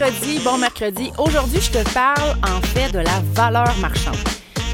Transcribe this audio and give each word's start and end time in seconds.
mercredi, 0.00 0.38
bon 0.42 0.56
mercredi. 0.56 1.12
Aujourd'hui, 1.18 1.60
je 1.60 1.70
te 1.70 1.92
parle 1.92 2.34
en 2.42 2.60
fait 2.62 2.90
de 2.90 3.00
la 3.00 3.20
valeur 3.34 3.76
marchande. 3.80 4.16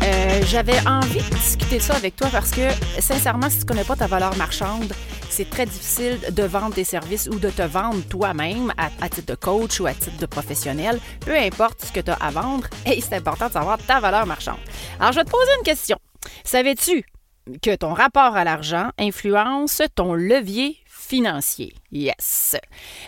Euh, 0.05 0.41
J'avais 0.46 0.79
envie 0.87 1.18
de 1.18 1.35
discuter 1.35 1.80
ça 1.80 1.95
avec 1.95 2.14
toi 2.14 2.29
parce 2.30 2.53
que, 2.53 2.68
sincèrement, 3.00 3.50
si 3.50 3.59
tu 3.59 3.64
connais 3.64 3.82
pas 3.82 3.96
ta 3.96 4.07
valeur 4.07 4.36
marchande, 4.36 4.93
c'est 5.29 5.50
très 5.50 5.67
difficile 5.67 6.21
de 6.31 6.43
vendre 6.45 6.75
des 6.75 6.85
services 6.85 7.29
ou 7.29 7.41
de 7.41 7.50
te 7.50 7.62
vendre 7.62 8.00
toi-même 8.09 8.73
à, 8.79 8.89
à, 9.04 9.09
titre 9.09 9.32
de 9.32 9.35
coach 9.35 9.81
ou 9.81 9.86
à 9.86 9.95
titre 9.95 10.17
de 10.17 10.27
professionnel, 10.27 11.00
peu 11.21 11.36
importe 11.36 11.85
ce 11.86 11.90
que 11.90 12.00
tu 12.00 12.13
as 12.13 12.14
à 12.14 12.31
vendre, 12.31 12.68
et 12.86 13.00
c'est 13.00 13.17
important 13.17 13.49
de 13.49 13.53
savoir 13.53 13.79
ta 13.79 13.99
valeur 13.99 14.27
marchande. 14.27 14.58
Alors, 15.00 15.11
je 15.11 15.18
vais 15.18 15.25
te 15.25 15.31
poser 15.31 15.50
une 15.58 15.64
question. 15.64 15.99
Savais-tu 16.45 17.04
que 17.63 17.75
ton 17.75 17.93
rapport 17.93 18.36
à 18.36 18.45
l'argent 18.45 18.91
influence 18.99 19.82
ton 19.95 20.14
levier 20.14 20.77
financier. 21.07 21.73
Yes. 21.93 22.57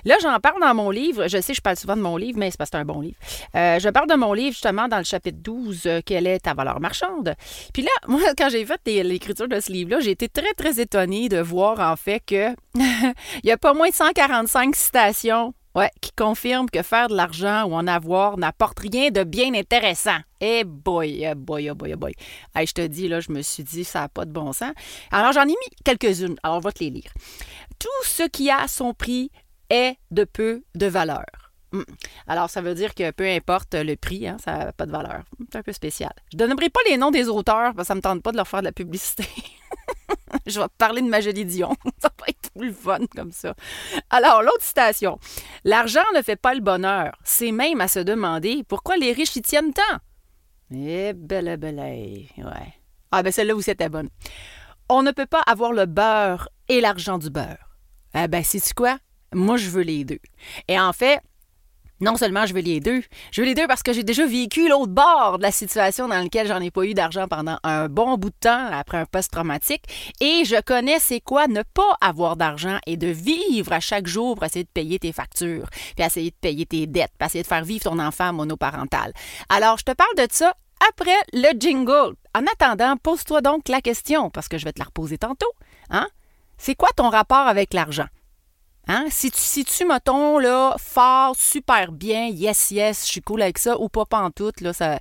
Là, 0.05 0.17
j'en 0.23 0.39
parle 0.39 0.61
dans 0.61 0.75
mon 0.75 0.91
livre. 0.91 1.27
Je 1.27 1.41
sais, 1.41 1.53
je 1.53 1.61
parle 1.61 1.77
souvent 1.77 1.97
de 1.97 2.03
mon 2.03 2.17
livre, 2.17 2.39
mais 2.39 2.51
c'est 2.51 2.57
parce 2.57 2.71
que 2.71 2.77
c'est 2.77 2.81
un 2.81 2.85
bon 2.85 3.01
livre. 3.01 3.17
Euh, 3.57 3.79
je 3.81 3.89
parle 3.89 4.09
de 4.09 4.15
mon 4.15 4.33
livre 4.33 4.53
justement 4.53 4.87
dans 4.87 4.99
le 4.99 5.05
chapitre 5.05 5.39
12, 5.43 5.83
euh, 5.87 6.01
Quelle 6.05 6.27
est 6.27 6.41
ta 6.41 6.55
valeur 6.55 6.81
marchande? 6.81 7.35
Puis 7.73 7.83
là, 7.83 7.91
moi, 8.07 8.21
quand 8.37 8.49
j'ai 8.51 8.65
fait 8.65 8.81
l'écriture 9.03 9.49
de 9.49 9.59
ce 9.59 9.73
livre-là, 9.73 10.01
j'ai 10.01 10.13
été 10.13 10.29
très, 10.29 10.55
très 10.55 10.81
étonnée 10.81 11.29
de 11.29 11.41
voir 11.41 11.81
en 11.81 11.97
fait 11.97 12.21
que 12.21 12.51
il 12.77 13.45
y 13.45 13.51
a 13.51 13.57
pas 13.57 13.75
moins 13.75 13.89
de 13.89 13.95
145 13.95 14.77
citations 14.77 15.53
Ouais, 15.79 15.93
qui 16.01 16.11
confirme 16.11 16.69
que 16.69 16.83
faire 16.83 17.07
de 17.07 17.15
l'argent 17.15 17.63
ou 17.67 17.75
en 17.75 17.87
avoir 17.87 18.37
n'apporte 18.37 18.81
rien 18.81 19.13
de 19.13 19.23
bien 19.23 19.55
intéressant. 19.55 20.19
Eh 20.41 20.65
boy, 20.65 21.23
eh 21.23 21.37
boy, 21.37 21.71
oh 21.71 21.77
boy, 21.77 21.95
oh 21.95 21.97
boy. 21.97 22.15
Hey, 22.53 22.67
je 22.67 22.73
te 22.73 22.85
dis, 22.85 23.07
là, 23.07 23.21
je 23.21 23.31
me 23.31 23.43
suis 23.43 23.63
dit, 23.63 23.85
ça 23.85 24.01
n'a 24.01 24.09
pas 24.09 24.25
de 24.25 24.33
bon 24.33 24.53
sens. 24.53 24.73
Alors, 25.13 25.31
j'en 25.33 25.45
ai 25.45 25.47
mis 25.47 25.77
quelques-unes. 25.85 26.35
Alors, 26.43 26.57
on 26.57 26.61
va 26.61 26.73
te 26.73 26.83
les 26.83 26.91
lire. 26.91 27.13
Tout 27.79 28.03
ce 28.03 28.25
qui 28.25 28.51
a 28.51 28.67
son 28.67 28.93
prix 28.93 29.31
est 29.71 29.95
de 30.11 30.25
peu 30.25 30.65
de 30.75 30.87
valeur. 30.87 31.27
Hmm. 31.71 31.83
Alors, 32.27 32.51
ça 32.51 32.61
veut 32.61 32.75
dire 32.75 32.93
que 32.93 33.13
peu 33.13 33.29
importe 33.29 33.77
le 33.77 33.95
prix, 33.95 34.27
hein, 34.27 34.37
ça 34.45 34.59
n'a 34.59 34.73
pas 34.73 34.85
de 34.85 34.91
valeur. 34.91 35.23
C'est 35.53 35.59
un 35.61 35.63
peu 35.63 35.73
spécial. 35.73 36.11
Je 36.33 36.37
ne 36.39 36.45
donnerai 36.45 36.71
pas 36.71 36.81
les 36.91 36.97
noms 36.97 37.13
des 37.13 37.29
auteurs 37.29 37.73
parce 37.73 37.87
que 37.87 37.87
ça 37.87 37.95
ne 37.95 37.99
me 37.99 38.03
tente 38.03 38.25
pas 38.25 38.33
de 38.33 38.37
leur 38.37 38.49
faire 38.49 38.63
de 38.63 38.65
la 38.65 38.73
publicité. 38.73 39.29
je 40.47 40.61
vais 40.61 40.67
parler 40.77 41.03
de 41.03 41.09
Magali 41.09 41.45
Dion. 41.45 41.75
ça 41.99 42.11
va 42.19 42.27
être 42.29 42.51
plus 42.55 42.73
fun 42.73 43.01
comme 43.15 43.33
ça. 43.33 43.55
Alors, 44.11 44.43
l'autre 44.43 44.63
citation. 44.63 45.19
L'argent 45.65 46.05
ne 46.17 46.23
fait 46.23 46.37
pas 46.37 46.55
le 46.55 46.61
bonheur. 46.61 47.17
C'est 47.25 47.53
même 47.53 47.81
à 47.81 47.89
se 47.89 48.01
demander 48.01 48.65
pourquoi 48.69 48.97
les 48.97 49.13
riches 49.13 49.37
y 49.37 49.43
tiennent 49.43 49.73
tant. 49.73 49.99
Eh, 50.75 51.13
belle, 51.15 51.57
belle, 51.57 51.79
ouais. 51.79 52.75
Ah, 53.11 53.23
ben 53.23 53.33
celle-là, 53.33 53.55
vous 53.55 53.63
c'était 53.63 53.89
bonne. 53.89 54.11
On 54.89 55.03
ne 55.03 55.13
peut 55.13 55.27
pas 55.27 55.43
avoir 55.47 55.73
le 55.73 55.87
beurre 55.87 56.49
et 56.69 56.81
l'argent 56.81 57.19
du 57.19 57.31
beurre. 57.31 57.79
Eh 58.15 58.29
ben, 58.29 58.43
c'est 58.45 58.73
quoi? 58.75 58.99
Moi, 59.35 59.57
je 59.57 59.69
veux 59.69 59.83
les 59.83 60.05
deux. 60.05 60.21
Et 60.69 60.79
en 60.79 60.93
fait, 60.93 61.21
non 62.01 62.17
seulement 62.17 62.47
je 62.47 62.55
veux 62.55 62.61
les 62.61 62.81
deux, 62.81 63.03
je 63.33 63.41
veux 63.41 63.47
les 63.47 63.55
deux 63.55 63.67
parce 63.67 63.83
que 63.83 63.93
j'ai 63.93 64.05
déjà 64.05 64.27
vécu 64.27 64.69
l'autre 64.69 64.93
bord 64.93 65.39
de 65.39 65.43
la 65.43 65.51
situation 65.51 66.09
dans 66.09 66.19
laquelle 66.19 66.47
j'en 66.47 66.61
ai 66.61 66.71
pas 66.71 66.85
eu 66.85 66.95
d'argent 66.95 67.27
pendant 67.29 67.59
un 67.63 67.89
bon 67.89 68.17
bout 68.17 68.31
de 68.31 68.37
temps 68.41 68.69
après 68.73 68.99
un 68.99 69.05
post-traumatique 69.05 69.85
et 70.21 70.45
je 70.45 70.61
connais 70.61 70.99
c'est 70.99 71.21
quoi 71.21 71.47
ne 71.49 71.63
pas 71.63 71.97
avoir 72.01 72.37
d'argent 72.37 72.79
et 72.87 72.97
de 72.97 73.09
vivre 73.09 73.73
à 73.73 73.81
chaque 73.81 74.07
jour 74.07 74.35
pour 74.37 74.45
essayer 74.45 74.65
de 74.65 74.71
payer 74.71 74.99
tes 74.99 75.13
factures, 75.13 75.69
puis 75.97 76.05
essayer 76.05 76.31
de 76.31 76.37
payer 76.41 76.67
tes 76.67 76.87
dettes, 76.87 77.13
puis 77.19 77.27
essayer 77.27 77.43
de 77.43 77.49
faire 77.49 77.65
vivre 77.65 77.85
ton 77.85 77.99
enfant 77.99 78.33
monoparental. 78.33 79.13
Alors, 79.49 79.79
je 79.79 79.85
te 79.85 79.93
parle 79.93 80.15
de 80.17 80.27
ça 80.31 80.55
après 80.89 81.19
le 81.33 81.59
jingle. 81.59 82.15
En 82.35 82.43
attendant, 82.53 82.97
pose-toi 82.97 83.41
donc 83.41 83.69
la 83.69 83.81
question 83.81 84.31
parce 84.31 84.49
que 84.49 84.59
je 84.59 84.65
vais 84.65 84.73
te 84.73 84.79
la 84.79 84.87
reposer 84.87 85.19
tantôt, 85.19 85.53
hein? 85.91 86.09
C'est 86.57 86.75
quoi 86.75 86.89
ton 86.97 87.09
rapport 87.09 87.47
avec 87.47 87.73
l'argent? 87.73 88.07
Hein? 88.91 89.05
Si 89.11 89.31
tu 89.31 89.41
situes, 89.41 89.85
mettons, 89.85 90.39
là, 90.39 90.75
fort, 90.79 91.37
super 91.37 91.93
bien, 91.93 92.29
yes, 92.29 92.71
yes, 92.71 93.05
je 93.05 93.11
suis 93.11 93.21
cool 93.21 93.43
avec 93.43 93.59
ça, 93.59 93.79
ou 93.79 93.91
pas 93.91 94.07
pantoute, 94.07 94.63
là, 94.63 94.73
ça, 94.73 94.99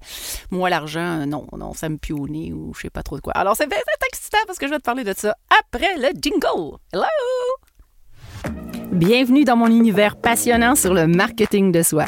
moi, 0.52 0.70
l'argent, 0.70 1.26
non, 1.26 1.48
non, 1.58 1.74
ça 1.74 1.88
me 1.88 1.98
pionne 1.98 2.54
ou 2.54 2.74
je 2.76 2.82
sais 2.82 2.90
pas 2.90 3.02
trop 3.02 3.16
de 3.16 3.22
quoi. 3.22 3.32
Alors, 3.34 3.56
c'est 3.56 3.70
excitant 4.12 4.40
parce 4.46 4.60
que 4.60 4.68
je 4.68 4.72
vais 4.72 4.80
te 4.80 4.84
parler 4.84 5.06
de 5.06 5.14
ça 5.16 5.38
après 5.62 5.96
le 5.98 6.10
jingle. 6.22 6.78
Hello! 6.92 7.06
Bienvenue 8.92 9.46
dans 9.46 9.56
mon 9.56 9.68
univers 9.68 10.18
passionnant 10.18 10.76
sur 10.76 10.94
le 10.94 11.08
marketing 11.08 11.72
de 11.72 11.82
soi. 11.82 12.08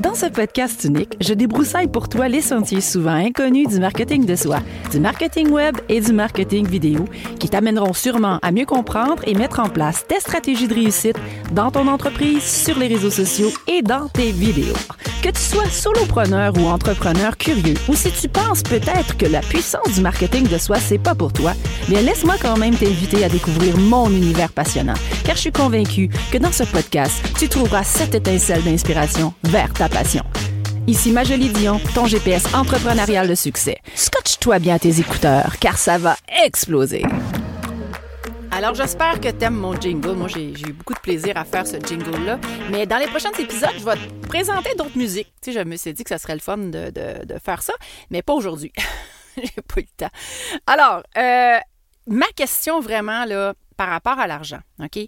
Dans 0.00 0.14
ce 0.14 0.26
podcast 0.26 0.84
unique, 0.84 1.16
je 1.20 1.34
débroussaille 1.34 1.88
pour 1.88 2.08
toi 2.08 2.28
les 2.28 2.40
sentiers 2.40 2.80
souvent 2.80 3.14
inconnus 3.14 3.66
du 3.66 3.80
marketing 3.80 4.26
de 4.26 4.36
soi, 4.36 4.60
du 4.92 5.00
marketing 5.00 5.50
web 5.50 5.76
et 5.88 6.00
du 6.00 6.12
marketing 6.12 6.68
vidéo 6.68 7.04
qui 7.40 7.48
t'amèneront 7.48 7.92
sûrement 7.92 8.38
à 8.42 8.52
mieux 8.52 8.64
comprendre 8.64 9.24
et 9.26 9.34
mettre 9.34 9.58
en 9.58 9.68
place 9.68 10.06
tes 10.06 10.20
stratégies 10.20 10.68
de 10.68 10.74
réussite 10.74 11.16
dans 11.50 11.72
ton 11.72 11.88
entreprise, 11.88 12.44
sur 12.44 12.78
les 12.78 12.86
réseaux 12.86 13.10
sociaux 13.10 13.50
et 13.66 13.82
dans 13.82 14.08
tes 14.08 14.30
vidéos. 14.30 14.76
Que 15.20 15.30
tu 15.30 15.40
sois 15.40 15.68
solopreneur 15.68 16.52
ou 16.58 16.66
entrepreneur 16.66 17.36
curieux, 17.36 17.74
ou 17.88 17.94
si 17.94 18.12
tu 18.12 18.28
penses 18.28 18.62
peut-être 18.62 19.16
que 19.16 19.26
la 19.26 19.40
puissance 19.40 19.94
du 19.96 20.00
marketing 20.00 20.46
de 20.46 20.58
soi, 20.58 20.76
c'est 20.76 20.98
pas 20.98 21.16
pour 21.16 21.32
toi, 21.32 21.54
bien 21.88 22.02
laisse-moi 22.02 22.36
quand 22.40 22.56
même 22.56 22.76
t'inviter 22.76 23.24
à 23.24 23.28
découvrir 23.28 23.76
mon 23.78 24.08
univers 24.10 24.52
passionnant, 24.52 24.94
car 25.24 25.34
je 25.34 25.40
suis 25.40 25.52
convaincue 25.52 26.08
que 26.30 26.38
dans 26.38 26.52
ce 26.52 26.62
podcast, 26.62 27.16
tu 27.36 27.48
trouveras 27.48 27.82
cette 27.82 28.14
étincelle 28.14 28.62
d'inspiration 28.62 29.34
vers 29.42 29.72
ta 29.72 29.87
passion. 29.88 30.24
Ici 30.86 31.12
Majolie 31.12 31.50
Dion, 31.50 31.80
ton 31.94 32.06
GPS 32.06 32.54
entrepreneurial 32.54 33.28
de 33.28 33.34
succès. 33.34 33.78
Scotche-toi 33.94 34.58
bien 34.58 34.78
tes 34.78 35.00
écouteurs, 35.00 35.58
car 35.58 35.76
ça 35.76 35.98
va 35.98 36.16
exploser. 36.44 37.02
Alors, 38.50 38.74
j'espère 38.74 39.20
que 39.20 39.28
t'aimes 39.28 39.54
mon 39.54 39.78
jingle. 39.78 40.14
Moi, 40.14 40.28
j'ai 40.28 40.50
eu 40.50 40.72
beaucoup 40.72 40.94
de 40.94 41.00
plaisir 41.00 41.36
à 41.36 41.44
faire 41.44 41.66
ce 41.66 41.76
jingle-là. 41.76 42.38
Mais 42.70 42.86
dans 42.86 42.96
les 42.96 43.06
prochains 43.06 43.32
épisodes, 43.38 43.70
je 43.78 43.84
vais 43.84 43.94
te 43.94 44.26
présenter 44.26 44.74
d'autres 44.76 44.96
musiques. 44.96 45.32
Tu 45.42 45.52
sais, 45.52 45.60
je 45.60 45.64
me 45.64 45.76
suis 45.76 45.92
dit 45.92 46.02
que 46.02 46.08
ça 46.08 46.18
serait 46.18 46.34
le 46.34 46.40
fun 46.40 46.58
de 46.58 47.38
faire 47.44 47.62
ça, 47.62 47.74
mais 48.10 48.22
pas 48.22 48.32
aujourd'hui. 48.32 48.72
j'ai 49.42 49.62
pas 49.62 49.80
eu 49.80 49.84
le 49.84 49.96
temps. 49.96 50.12
Alors, 50.66 51.02
euh, 51.16 51.58
ma 52.06 52.26
question 52.34 52.80
vraiment, 52.80 53.24
là, 53.24 53.54
par 53.76 53.88
rapport 53.88 54.18
à 54.18 54.26
l'argent, 54.26 54.60
OK? 54.80 54.98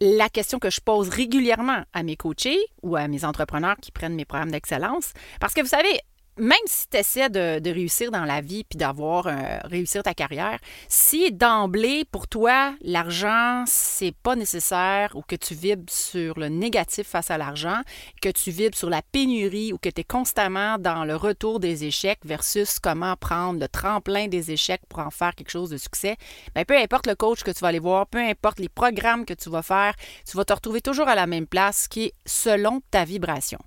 La 0.00 0.28
question 0.28 0.58
que 0.58 0.70
je 0.70 0.80
pose 0.80 1.08
régulièrement 1.08 1.82
à 1.92 2.02
mes 2.02 2.16
coachés 2.16 2.58
ou 2.82 2.96
à 2.96 3.08
mes 3.08 3.24
entrepreneurs 3.24 3.76
qui 3.80 3.90
prennent 3.90 4.14
mes 4.14 4.24
programmes 4.24 4.50
d'excellence. 4.50 5.12
Parce 5.40 5.54
que 5.54 5.60
vous 5.60 5.68
savez, 5.68 6.00
même 6.38 6.58
si 6.66 6.88
tu 6.88 6.96
essaies 6.96 7.28
de, 7.28 7.70
réussir 7.70 8.10
dans 8.10 8.24
la 8.24 8.40
vie 8.40 8.64
puis 8.64 8.78
d'avoir 8.78 9.26
euh, 9.26 9.58
réussir 9.64 10.02
ta 10.02 10.14
carrière, 10.14 10.58
si 10.88 11.32
d'emblée 11.32 12.04
pour 12.10 12.28
toi 12.28 12.74
l'argent 12.80 13.64
c'est 13.66 14.14
pas 14.22 14.36
nécessaire 14.36 15.10
ou 15.14 15.22
que 15.22 15.36
tu 15.36 15.54
vibres 15.54 15.90
sur 15.90 16.38
le 16.38 16.48
négatif 16.48 17.08
face 17.08 17.30
à 17.30 17.38
l'argent, 17.38 17.80
que 18.22 18.28
tu 18.28 18.50
vibres 18.50 18.76
sur 18.76 18.90
la 18.90 19.02
pénurie 19.02 19.72
ou 19.72 19.78
que 19.78 19.88
tu 19.88 20.00
es 20.00 20.04
constamment 20.04 20.78
dans 20.78 21.04
le 21.04 21.16
retour 21.16 21.60
des 21.60 21.84
échecs 21.84 22.20
versus 22.24 22.78
comment 22.78 23.16
prendre 23.16 23.60
le 23.60 23.68
tremplin 23.68 24.28
des 24.28 24.50
échecs 24.50 24.82
pour 24.88 25.00
en 25.00 25.10
faire 25.10 25.34
quelque 25.34 25.50
chose 25.50 25.70
de 25.70 25.76
succès, 25.76 26.16
bien, 26.54 26.64
peu 26.64 26.76
importe 26.76 27.06
le 27.06 27.14
coach 27.14 27.42
que 27.42 27.50
tu 27.50 27.60
vas 27.60 27.68
aller 27.68 27.78
voir, 27.78 28.06
peu 28.06 28.18
importe 28.18 28.60
les 28.60 28.68
programmes 28.68 29.24
que 29.24 29.34
tu 29.34 29.50
vas 29.50 29.62
faire, 29.62 29.94
tu 30.28 30.36
vas 30.36 30.44
te 30.44 30.52
retrouver 30.52 30.80
toujours 30.80 31.08
à 31.08 31.14
la 31.14 31.26
même 31.26 31.46
place 31.46 31.88
qui 31.88 32.04
est 32.04 32.12
selon 32.24 32.80
ta 32.90 33.04
vibration. 33.04 33.58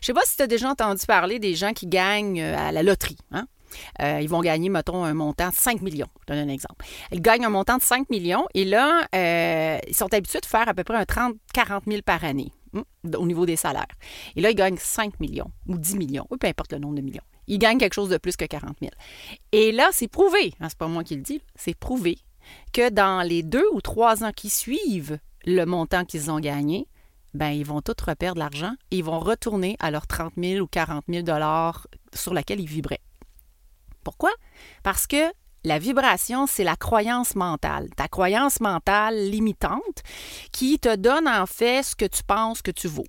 Je 0.00 0.06
sais 0.06 0.14
pas 0.14 0.24
si 0.24 0.36
tu 0.36 0.42
as 0.42 0.46
déjà 0.46 0.70
entendu 0.70 1.04
parler 1.06 1.38
des 1.38 1.54
gens 1.54 1.72
qui 1.72 1.86
gagnent 1.86 2.07
euh, 2.38 2.56
à 2.56 2.72
la 2.72 2.82
loterie. 2.82 3.18
Hein? 3.32 3.46
Euh, 4.00 4.20
ils 4.20 4.28
vont 4.28 4.40
gagner, 4.40 4.68
mettons, 4.68 5.04
un 5.04 5.14
montant 5.14 5.50
de 5.50 5.54
5 5.54 5.82
millions. 5.82 6.08
Je 6.22 6.34
donne 6.34 6.48
un 6.48 6.52
exemple. 6.52 6.84
Ils 7.12 7.20
gagnent 7.20 7.44
un 7.44 7.50
montant 7.50 7.76
de 7.76 7.82
5 7.82 8.08
millions 8.10 8.46
et 8.54 8.64
là, 8.64 9.06
euh, 9.14 9.78
ils 9.86 9.94
sont 9.94 10.12
habitués 10.12 10.40
de 10.40 10.46
faire 10.46 10.68
à 10.68 10.74
peu 10.74 10.84
près 10.84 10.96
un 10.96 11.02
30-40 11.02 11.82
000 11.86 12.02
par 12.02 12.24
année 12.24 12.52
hein, 12.74 12.82
au 13.16 13.26
niveau 13.26 13.46
des 13.46 13.56
salaires. 13.56 13.86
Et 14.36 14.40
là, 14.40 14.50
ils 14.50 14.56
gagnent 14.56 14.78
5 14.78 15.20
millions 15.20 15.50
ou 15.66 15.78
10 15.78 15.96
millions, 15.96 16.26
ou 16.30 16.36
peu 16.36 16.46
importe 16.46 16.72
le 16.72 16.78
nombre 16.78 16.94
de 16.94 17.02
millions. 17.02 17.22
Ils 17.46 17.58
gagnent 17.58 17.78
quelque 17.78 17.94
chose 17.94 18.10
de 18.10 18.18
plus 18.18 18.36
que 18.36 18.44
40 18.44 18.76
000. 18.80 18.92
Et 19.52 19.72
là, 19.72 19.88
c'est 19.92 20.08
prouvé, 20.08 20.54
hein, 20.60 20.68
c'est 20.68 20.78
pas 20.78 20.88
moi 20.88 21.04
qui 21.04 21.16
le 21.16 21.22
dis, 21.22 21.42
c'est 21.54 21.76
prouvé 21.76 22.18
que 22.72 22.90
dans 22.90 23.22
les 23.22 23.42
deux 23.42 23.66
ou 23.72 23.80
trois 23.80 24.24
ans 24.24 24.32
qui 24.34 24.50
suivent 24.50 25.18
le 25.44 25.64
montant 25.64 26.04
qu'ils 26.04 26.30
ont 26.30 26.40
gagné, 26.40 26.88
ben, 27.34 27.50
ils 27.50 27.64
vont 27.64 27.80
tous 27.82 28.02
reperdre 28.04 28.38
l'argent 28.38 28.72
et 28.90 28.98
ils 28.98 29.04
vont 29.04 29.18
retourner 29.18 29.76
à 29.80 29.90
leurs 29.90 30.06
30 30.06 30.32
000 30.36 30.62
ou 30.62 30.66
40 30.66 31.04
000 31.08 31.22
dollars 31.22 31.86
sur 32.14 32.34
laquelle 32.34 32.60
ils 32.60 32.68
vibraient. 32.68 33.00
Pourquoi? 34.04 34.30
Parce 34.82 35.06
que 35.06 35.32
la 35.64 35.78
vibration, 35.78 36.46
c'est 36.46 36.64
la 36.64 36.76
croyance 36.76 37.34
mentale, 37.34 37.90
ta 37.96 38.08
croyance 38.08 38.60
mentale 38.60 39.28
limitante 39.28 40.02
qui 40.52 40.78
te 40.78 40.94
donne 40.94 41.28
en 41.28 41.46
fait 41.46 41.82
ce 41.82 41.96
que 41.96 42.04
tu 42.04 42.22
penses 42.22 42.62
que 42.62 42.70
tu 42.70 42.88
vaux. 42.88 43.06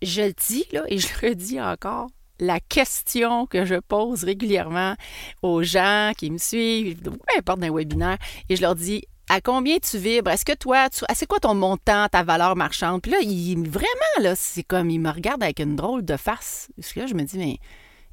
Je 0.00 0.22
le 0.22 0.32
dis 0.32 0.64
là 0.72 0.82
et 0.86 0.98
je 0.98 1.08
le 1.08 1.28
redis 1.28 1.60
encore, 1.60 2.08
la 2.40 2.60
question 2.60 3.46
que 3.46 3.64
je 3.64 3.74
pose 3.74 4.24
régulièrement 4.24 4.94
aux 5.42 5.62
gens 5.62 6.12
qui 6.16 6.30
me 6.30 6.38
suivent, 6.38 7.02
peu 7.02 7.18
importe 7.36 7.60
d'un 7.60 7.72
webinaire, 7.72 8.18
et 8.48 8.56
je 8.56 8.62
leur 8.62 8.76
dis 8.76 9.04
à 9.28 9.40
combien 9.40 9.78
tu 9.78 9.98
vibres? 9.98 10.30
Est-ce 10.30 10.44
que 10.44 10.54
toi, 10.54 10.88
ah, 11.08 11.14
c'est 11.14 11.26
quoi 11.26 11.38
ton 11.38 11.54
montant, 11.54 12.08
ta 12.08 12.22
valeur 12.22 12.56
marchande? 12.56 13.02
Puis 13.02 13.12
là, 13.12 13.18
il, 13.20 13.68
vraiment, 13.68 14.20
là, 14.20 14.34
c'est 14.34 14.62
comme, 14.62 14.90
il 14.90 15.00
me 15.00 15.10
regarde 15.10 15.42
avec 15.42 15.60
une 15.60 15.76
drôle 15.76 16.04
de 16.04 16.16
face. 16.16 16.68
Parce 16.76 16.94
là, 16.96 17.06
je 17.06 17.14
me 17.14 17.22
dis, 17.22 17.36
mais, 17.36 17.50
il 17.50 17.58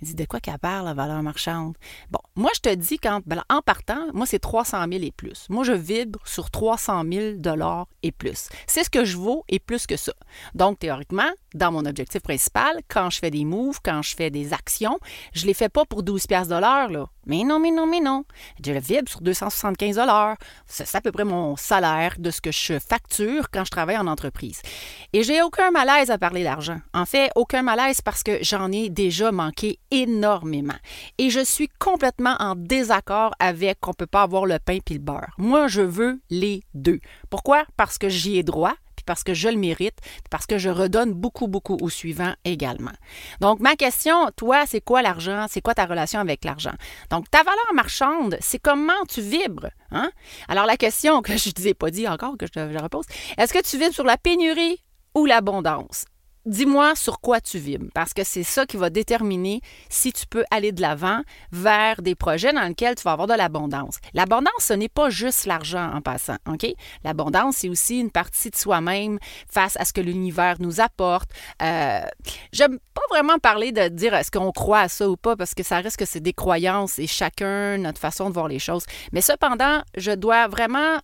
dit, 0.06 0.16
de 0.16 0.26
quoi 0.26 0.40
qu'elle 0.40 0.60
parle, 0.60 0.86
la 0.86 0.94
valeur 0.94 1.22
marchande? 1.24 1.76
Bon, 2.12 2.20
moi, 2.36 2.52
je 2.56 2.62
te 2.62 2.74
dis, 2.74 3.00
quand, 3.00 3.22
ben, 3.26 3.44
en 3.50 3.62
partant, 3.62 4.08
moi, 4.14 4.26
c'est 4.26 4.40
300 4.40 4.86
000 4.90 5.04
et 5.04 5.12
plus. 5.12 5.48
Moi, 5.50 5.64
je 5.64 5.74
vibre 5.74 6.20
sur 6.26 6.50
300 6.52 7.04
000 7.12 7.36
et 8.04 8.12
plus. 8.12 8.50
C'est 8.68 8.84
ce 8.84 8.90
que 8.90 9.04
je 9.04 9.18
vaux 9.18 9.44
et 9.50 9.60
plus 9.60 9.88
que 9.88 9.98
ça. 9.98 10.14
Donc, 10.54 10.80
théoriquement, 10.80 11.32
dans 11.56 11.72
mon 11.72 11.86
objectif 11.86 12.22
principal, 12.22 12.82
quand 12.88 13.10
je 13.10 13.20
fais 13.20 13.32
des 13.32 13.46
moves, 13.46 13.80
quand 13.84 14.02
je 14.02 14.16
fais 14.16 14.30
des 14.30 14.54
actions, 14.54 15.00
je 15.34 15.44
ne 15.44 15.48
les 15.48 15.54
fais 15.54 15.70
pas 15.70 15.86
pour 15.86 16.04
12 16.04 16.28
pièces 16.28 16.48
de. 16.48 16.56
Mais 17.26 17.44
non, 17.44 17.60
mais 17.60 17.72
non, 17.72 17.88
mais 17.88 18.02
non. 18.02 18.24
Je 18.64 18.72
le 18.72 18.80
vibre 18.80 19.10
sur 19.10 19.22
275 19.22 20.00
C'est 20.68 20.96
à 20.96 21.02
peu 21.02 21.12
près 21.12 21.24
mon 21.24 21.56
salaire 21.56 22.16
de 22.20 22.30
ce 22.32 22.42
que 22.42 22.52
je 22.52 22.80
facture 22.80 23.50
quand 23.52 23.64
je 23.66 23.72
travaille 23.72 23.98
en 23.98 24.08
entreprise. 24.08 24.62
Et 25.14 25.24
j'ai 25.24 25.42
aucun 25.42 25.72
malaise 25.72 26.12
à 26.12 26.18
parler 26.18 26.44
d'argent. 26.44 26.80
En 26.94 27.06
fait, 27.06 27.32
aucun 27.36 27.64
malaise 27.64 28.02
parce 28.02 28.24
que 28.24 28.40
j'en 28.42 28.72
ai 28.72 28.90
déjà 28.90 29.32
manqué 29.32 29.80
énormément. 29.92 30.76
Et 31.18 31.30
je 31.30 31.44
suis 31.44 31.70
complètement 31.80 32.36
en 32.40 32.56
désaccord 32.56 33.32
avec 33.40 33.80
qu'on 33.80 33.92
ne 33.92 33.96
peut 33.96 34.06
pas 34.06 34.24
avoir 34.24 34.46
le 34.46 34.60
pain 34.60 34.80
puis 34.84 34.96
le 34.96 35.02
beurre. 35.02 35.34
Moi, 35.38 35.68
je 35.68 35.82
veux 35.82 36.20
les 36.30 36.64
deux. 36.74 37.00
Pourquoi? 37.30 37.64
Parce 37.78 37.98
que 37.98 38.10
j'y 38.10 38.38
ai 38.38 38.44
droit 38.44 38.76
parce 39.06 39.24
que 39.24 39.34
je 39.34 39.50
le 39.50 39.58
mérite, 39.58 39.98
parce 40.30 40.46
que 40.46 40.58
je 40.58 40.70
redonne 40.70 41.14
beaucoup, 41.14 41.48
beaucoup 41.48 41.78
au 41.82 41.90
suivant 41.90 42.34
également. 42.44 42.92
Donc, 43.42 43.60
ma 43.60 43.76
question, 43.76 44.30
toi, 44.36 44.66
c'est 44.66 44.82
quoi 44.82 45.02
l'argent? 45.02 45.46
C'est 45.50 45.62
quoi 45.62 45.74
ta 45.74 45.86
relation 45.86 46.20
avec 46.20 46.44
l'argent? 46.44 46.74
Donc, 47.10 47.30
ta 47.30 47.44
valeur 47.44 47.74
marchande, 47.74 48.38
c'est 48.40 48.60
comment 48.60 48.94
tu 49.08 49.22
vibres. 49.22 49.70
Hein? 49.92 50.12
Alors, 50.48 50.66
la 50.66 50.78
question 50.78 51.22
que 51.22 51.38
je 51.38 51.50
ne 51.50 51.54
t'ai 51.54 51.74
pas 51.74 51.92
dit 51.92 52.08
encore, 52.08 52.38
que 52.38 52.46
je 52.46 52.52
te 52.52 52.60
repose, 52.60 53.06
est-ce 53.38 53.54
que 53.54 53.62
tu 53.62 53.78
vibres 53.78 53.94
sur 53.94 54.04
la 54.04 54.18
pénurie 54.18 54.84
ou 55.14 55.26
l'abondance? 55.26 56.06
Dis-moi 56.46 56.96
sur 56.96 57.20
quoi 57.20 57.42
tu 57.42 57.58
vibres, 57.58 57.88
parce 57.94 58.14
que 58.14 58.24
c'est 58.24 58.44
ça 58.44 58.66
qui 58.66 58.78
va 58.78 58.90
déterminer 58.90 59.62
si 59.90 60.14
tu 60.14 60.26
peux 60.28 60.46
aller 60.52 60.72
de 60.72 60.82
l'avant 60.82 61.22
vers 61.52 62.02
des 62.02 62.16
projets 62.16 62.54
dans 62.54 62.68
lesquels 62.68 62.96
tu 62.96 63.04
vas 63.04 63.12
avoir 63.14 63.28
de 63.28 63.34
l'abondance. 63.34 63.98
L'abondance, 64.14 64.52
ce 64.60 64.74
n'est 64.74 64.90
pas 64.90 65.10
juste 65.10 65.46
l'argent 65.46 65.92
en 65.94 66.02
passant, 66.02 66.38
OK? 66.48 66.66
L'abondance, 67.04 67.58
c'est 67.58 67.70
aussi 67.70 68.00
une 68.00 68.12
partie 68.12 68.50
de 68.50 68.56
soi-même 68.56 69.20
face 69.50 69.76
à 69.80 69.86
ce 69.86 69.94
que 69.94 70.02
l'univers 70.02 70.58
nous 70.60 70.82
apporte. 70.82 71.30
Euh, 71.62 72.02
J'aime 72.52 72.80
pas 72.94 73.02
vraiment 73.10 73.38
parler 73.40 73.72
de 73.72 73.88
dire 73.88 74.14
est-ce 74.14 74.32
qu'on 74.32 74.52
croit 74.52 74.82
à 74.82 74.88
ça 74.88 75.10
ou 75.10 75.18
pas, 75.18 75.36
parce 75.36 75.54
que 75.54 75.64
ça 75.64 75.78
risque 75.78 76.00
que 76.00 76.06
c'est 76.06 76.20
des 76.20 76.34
croyances 76.34 77.00
et 77.00 77.08
chacun 77.08 77.78
notre 77.78 78.00
façon 78.00 78.30
de 78.30 78.34
voir 78.34 78.48
les 78.48 78.60
choses. 78.60 78.86
Mais 79.12 79.22
cependant, 79.22 79.82
je 79.98 80.12
dois 80.12 80.48
vraiment 80.48 81.00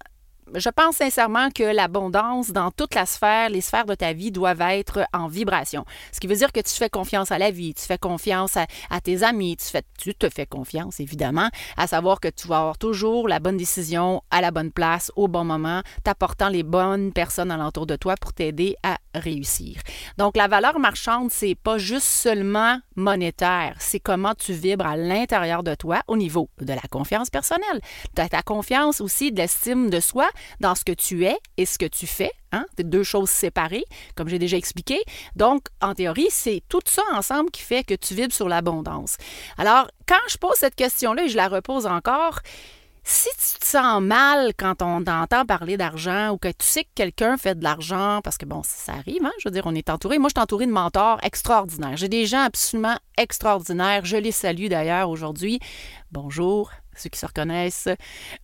je 0.56 0.69
pense 0.69 0.98
sincèrement 0.98 1.50
que 1.50 1.63
l'abondance 1.63 2.51
dans 2.51 2.71
toute 2.71 2.95
la 2.95 3.06
sphère, 3.06 3.50
les 3.50 3.62
sphères 3.62 3.86
de 3.86 3.95
ta 3.95 4.13
vie 4.13 4.31
doivent 4.31 4.62
être 4.62 5.06
en 5.13 5.27
vibration. 5.27 5.86
Ce 6.12 6.19
qui 6.19 6.27
veut 6.27 6.36
dire 6.36 6.51
que 6.51 6.59
tu 6.59 6.74
fais 6.75 6.89
confiance 6.89 7.31
à 7.31 7.38
la 7.38 7.51
vie, 7.51 7.74
tu 7.74 7.83
fais 7.83 7.98
confiance 7.98 8.57
à, 8.57 9.01
tes 9.01 9.24
amis, 9.24 9.57
tu, 9.98 10.13
te 10.13 10.30
fais 10.30 10.45
confiance 10.45 11.00
évidemment, 11.00 11.50
à 11.77 11.88
savoir 11.88 12.19
que 12.19 12.27
tu 12.27 12.48
vas 12.48 12.59
avoir 12.59 12.77
toujours 12.77 13.27
la 13.27 13.39
bonne 13.39 13.57
décision 13.57 14.21
à 14.30 14.42
la 14.42 14.51
bonne 14.51 14.71
place 14.71 15.12
au 15.15 15.27
bon 15.27 15.44
moment, 15.44 15.81
t'apportant 16.03 16.50
les 16.50 16.63
bonnes 16.63 17.13
personnes 17.13 17.51
alentour 17.51 17.86
de 17.86 17.95
toi 17.95 18.15
pour 18.19 18.33
t'aider 18.33 18.75
à 18.83 18.97
réussir. 19.13 19.81
Donc 20.17 20.37
la 20.37 20.47
valeur 20.47 20.79
marchande, 20.79 21.31
c'est 21.31 21.55
pas 21.55 21.77
juste 21.77 22.07
seulement 22.07 22.79
monétaire, 22.95 23.75
c'est 23.79 23.99
comment 23.99 24.33
tu 24.35 24.53
vibres 24.53 24.85
à 24.85 24.97
l'intérieur 24.97 25.63
de 25.63 25.75
toi 25.75 26.01
au 26.07 26.17
niveau 26.17 26.49
de 26.59 26.73
la 26.73 26.81
confiance 26.89 27.29
personnelle, 27.29 27.81
de 28.15 28.27
ta 28.27 28.41
confiance 28.41 29.01
aussi, 29.01 29.31
de 29.31 29.37
l'estime 29.37 29.89
de 29.89 29.99
soi, 29.99 30.29
dans 30.59 30.75
ce 30.75 30.83
que 30.83 30.91
tu 30.91 31.25
es 31.25 31.37
et 31.57 31.65
ce 31.65 31.77
que 31.77 31.85
tu 31.85 32.07
fais. 32.07 32.31
Hein? 32.51 32.65
Deux 32.77 33.03
choses 33.03 33.29
séparées, 33.29 33.85
comme 34.15 34.27
j'ai 34.27 34.39
déjà 34.39 34.57
expliqué. 34.57 35.01
Donc, 35.35 35.67
en 35.81 35.93
théorie, 35.93 36.27
c'est 36.29 36.61
tout 36.67 36.81
ça 36.85 37.03
ensemble 37.13 37.49
qui 37.49 37.61
fait 37.61 37.83
que 37.83 37.93
tu 37.93 38.13
vibres 38.13 38.33
sur 38.33 38.49
l'abondance. 38.49 39.17
Alors, 39.57 39.87
quand 40.07 40.27
je 40.27 40.37
pose 40.37 40.55
cette 40.55 40.75
question-là 40.75 41.23
et 41.23 41.29
je 41.29 41.37
la 41.37 41.47
repose 41.47 41.85
encore, 41.85 42.39
si 43.11 43.29
tu 43.31 43.59
te 43.59 43.65
sens 43.65 44.01
mal 44.01 44.53
quand 44.57 44.81
on 44.81 45.03
t'entend 45.03 45.45
parler 45.45 45.75
d'argent 45.75 46.29
ou 46.29 46.37
que 46.37 46.47
tu 46.47 46.65
sais 46.65 46.85
que 46.85 46.89
quelqu'un 46.95 47.35
fait 47.35 47.55
de 47.55 47.63
l'argent, 47.63 48.21
parce 48.23 48.37
que 48.37 48.45
bon, 48.45 48.61
ça 48.63 48.93
arrive, 48.93 49.25
hein? 49.25 49.33
je 49.39 49.49
veux 49.49 49.51
dire, 49.51 49.63
on 49.65 49.75
est 49.75 49.89
entouré. 49.89 50.17
Moi, 50.17 50.29
je 50.29 50.39
suis 50.39 50.43
entourée 50.43 50.65
de 50.65 50.71
mentors 50.71 51.19
extraordinaires. 51.21 51.97
J'ai 51.97 52.07
des 52.07 52.25
gens 52.25 52.43
absolument 52.43 52.95
extraordinaires. 53.17 54.05
Je 54.05 54.15
les 54.15 54.31
salue 54.31 54.67
d'ailleurs 54.67 55.09
aujourd'hui. 55.09 55.59
Bonjour, 56.11 56.71
ceux 56.95 57.09
qui 57.09 57.19
se 57.19 57.25
reconnaissent. 57.25 57.89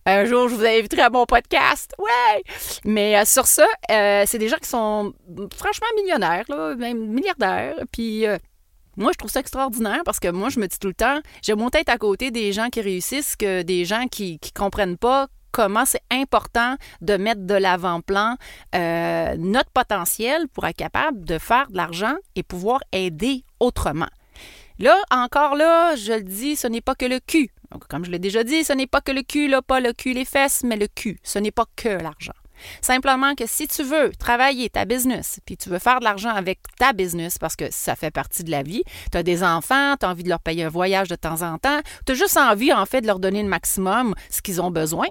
Un 0.04 0.26
jour, 0.26 0.50
je 0.50 0.54
vous 0.54 0.64
inviterai 0.66 1.02
à 1.02 1.10
mon 1.10 1.24
podcast. 1.24 1.94
Ouais! 1.98 2.42
Mais 2.84 3.18
euh, 3.18 3.24
sur 3.24 3.46
ça, 3.46 3.66
euh, 3.90 4.24
c'est 4.26 4.38
des 4.38 4.48
gens 4.48 4.58
qui 4.58 4.68
sont 4.68 5.14
franchement 5.56 5.88
millionnaires, 5.96 6.44
là, 6.48 6.74
même 6.76 7.06
milliardaires. 7.08 7.76
Puis. 7.90 8.26
Euh, 8.26 8.36
moi, 8.98 9.12
je 9.12 9.18
trouve 9.18 9.30
ça 9.30 9.40
extraordinaire 9.40 10.02
parce 10.04 10.20
que 10.20 10.28
moi, 10.28 10.48
je 10.50 10.60
me 10.60 10.66
dis 10.66 10.78
tout 10.78 10.88
le 10.88 10.94
temps, 10.94 11.20
j'ai 11.42 11.54
mon 11.54 11.70
tête 11.70 11.88
à 11.88 11.96
côté 11.96 12.30
des 12.30 12.52
gens 12.52 12.68
qui 12.68 12.80
réussissent 12.80 13.36
que 13.36 13.62
des 13.62 13.84
gens 13.84 14.06
qui 14.08 14.40
ne 14.42 14.58
comprennent 14.58 14.98
pas 14.98 15.28
comment 15.52 15.84
c'est 15.86 16.02
important 16.10 16.76
de 17.00 17.16
mettre 17.16 17.46
de 17.46 17.54
l'avant-plan 17.54 18.36
notre 18.74 19.70
potentiel 19.70 20.48
pour 20.48 20.66
être 20.66 20.76
capable 20.76 21.24
de 21.24 21.38
faire 21.38 21.68
de 21.70 21.76
l'argent 21.76 22.14
et 22.34 22.42
pouvoir 22.42 22.80
aider 22.92 23.44
autrement. 23.60 24.08
Là, 24.78 24.96
encore 25.10 25.56
là, 25.56 25.96
je 25.96 26.12
le 26.12 26.22
dis, 26.22 26.54
ce 26.54 26.68
n'est 26.68 26.80
pas 26.80 26.94
que 26.94 27.06
le 27.06 27.18
cul. 27.18 27.50
Comme 27.88 28.04
je 28.04 28.10
l'ai 28.10 28.18
déjà 28.18 28.44
dit, 28.44 28.62
ce 28.64 28.72
n'est 28.72 28.86
pas 28.86 29.00
que 29.00 29.12
le 29.12 29.22
cul, 29.22 29.48
là, 29.48 29.60
pas 29.62 29.80
le 29.80 29.92
cul, 29.92 30.12
les 30.12 30.24
fesses, 30.24 30.62
mais 30.64 30.76
le 30.76 30.86
cul. 30.86 31.18
Ce 31.22 31.38
n'est 31.38 31.50
pas 31.50 31.66
que 31.76 31.88
l'argent. 31.88 32.32
Simplement 32.80 33.34
que 33.34 33.46
si 33.46 33.68
tu 33.68 33.82
veux 33.82 34.10
travailler 34.18 34.70
ta 34.70 34.84
business, 34.84 35.40
puis 35.44 35.56
tu 35.56 35.68
veux 35.68 35.78
faire 35.78 36.00
de 36.00 36.04
l'argent 36.04 36.30
avec 36.30 36.60
ta 36.78 36.92
business 36.92 37.38
parce 37.38 37.56
que 37.56 37.64
ça 37.70 37.96
fait 37.96 38.10
partie 38.10 38.44
de 38.44 38.50
la 38.50 38.62
vie, 38.62 38.82
tu 39.10 39.18
as 39.18 39.22
des 39.22 39.42
enfants, 39.42 39.94
tu 39.98 40.06
as 40.06 40.10
envie 40.10 40.22
de 40.22 40.28
leur 40.28 40.40
payer 40.40 40.64
un 40.64 40.68
voyage 40.68 41.08
de 41.08 41.16
temps 41.16 41.42
en 41.42 41.58
temps, 41.58 41.80
tu 42.06 42.12
as 42.12 42.14
juste 42.14 42.36
envie 42.36 42.72
en 42.72 42.86
fait 42.86 43.00
de 43.00 43.06
leur 43.06 43.18
donner 43.18 43.42
le 43.42 43.48
maximum 43.48 44.14
ce 44.30 44.42
qu'ils 44.42 44.60
ont 44.60 44.70
besoin. 44.70 45.06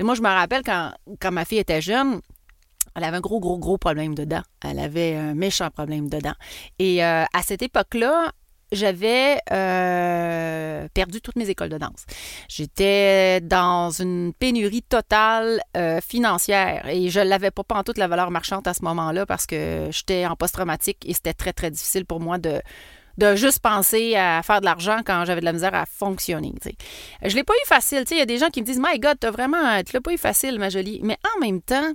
moi, 0.00 0.14
je 0.14 0.22
me 0.22 0.28
rappelle 0.28 0.62
quand, 0.64 1.30
ma 1.30 1.44
fille 1.44 1.58
était 1.58 1.82
jeune, 1.82 2.20
elle 2.96 3.04
avait 3.04 3.18
un 3.18 3.20
gros, 3.20 3.40
gros, 3.40 3.58
gros 3.58 3.78
problème 3.78 4.14
dedans. 4.14 4.42
Elle 4.64 4.80
avait 4.80 5.14
un 5.14 5.34
méchant 5.34 5.70
problème 5.70 6.08
dedans. 6.08 6.34
Et 6.78 7.04
euh, 7.04 7.24
à 7.32 7.42
cette 7.42 7.62
époque-là, 7.62 8.32
j'avais 8.72 9.38
euh, 9.50 10.88
perdu 10.94 11.20
toutes 11.20 11.36
mes 11.36 11.48
écoles 11.48 11.68
de 11.68 11.78
danse. 11.78 12.04
J'étais 12.48 13.40
dans 13.40 13.90
une 13.90 14.32
pénurie 14.38 14.82
totale 14.82 15.60
euh, 15.76 16.00
financière 16.00 16.88
et 16.88 17.10
je 17.10 17.20
l'avais 17.20 17.50
pas 17.50 17.62
en 17.70 17.82
toute 17.82 17.98
la 17.98 18.08
valeur 18.08 18.30
marchande 18.30 18.66
à 18.66 18.74
ce 18.74 18.84
moment-là 18.84 19.26
parce 19.26 19.46
que 19.46 19.88
j'étais 19.90 20.26
en 20.26 20.36
post-traumatique 20.36 20.98
et 21.06 21.14
c'était 21.14 21.34
très, 21.34 21.52
très 21.52 21.70
difficile 21.70 22.04
pour 22.04 22.20
moi 22.20 22.38
de 22.38 22.60
de 23.18 23.36
juste 23.36 23.58
penser 23.58 24.14
à 24.16 24.42
faire 24.42 24.60
de 24.60 24.64
l'argent 24.64 25.00
quand 25.04 25.24
j'avais 25.26 25.40
de 25.40 25.44
la 25.44 25.52
misère 25.52 25.74
à 25.74 25.84
fonctionner. 25.84 26.54
Je 26.64 27.28
Je 27.28 27.36
l'ai 27.36 27.44
pas 27.44 27.52
eu 27.52 27.66
facile. 27.66 28.04
Il 28.10 28.16
y 28.16 28.20
a 28.22 28.26
des 28.26 28.38
gens 28.38 28.48
qui 28.48 28.62
me 28.62 28.66
disent 28.66 28.80
My 28.80 28.98
God, 28.98 29.18
t'as 29.20 29.30
vraiment, 29.30 29.82
tu 29.82 29.92
l'as 29.92 30.00
pas 30.00 30.12
eu 30.12 30.16
facile, 30.16 30.58
ma 30.58 30.70
jolie. 30.70 31.00
Mais 31.02 31.18
en 31.36 31.40
même 31.40 31.60
temps, 31.60 31.92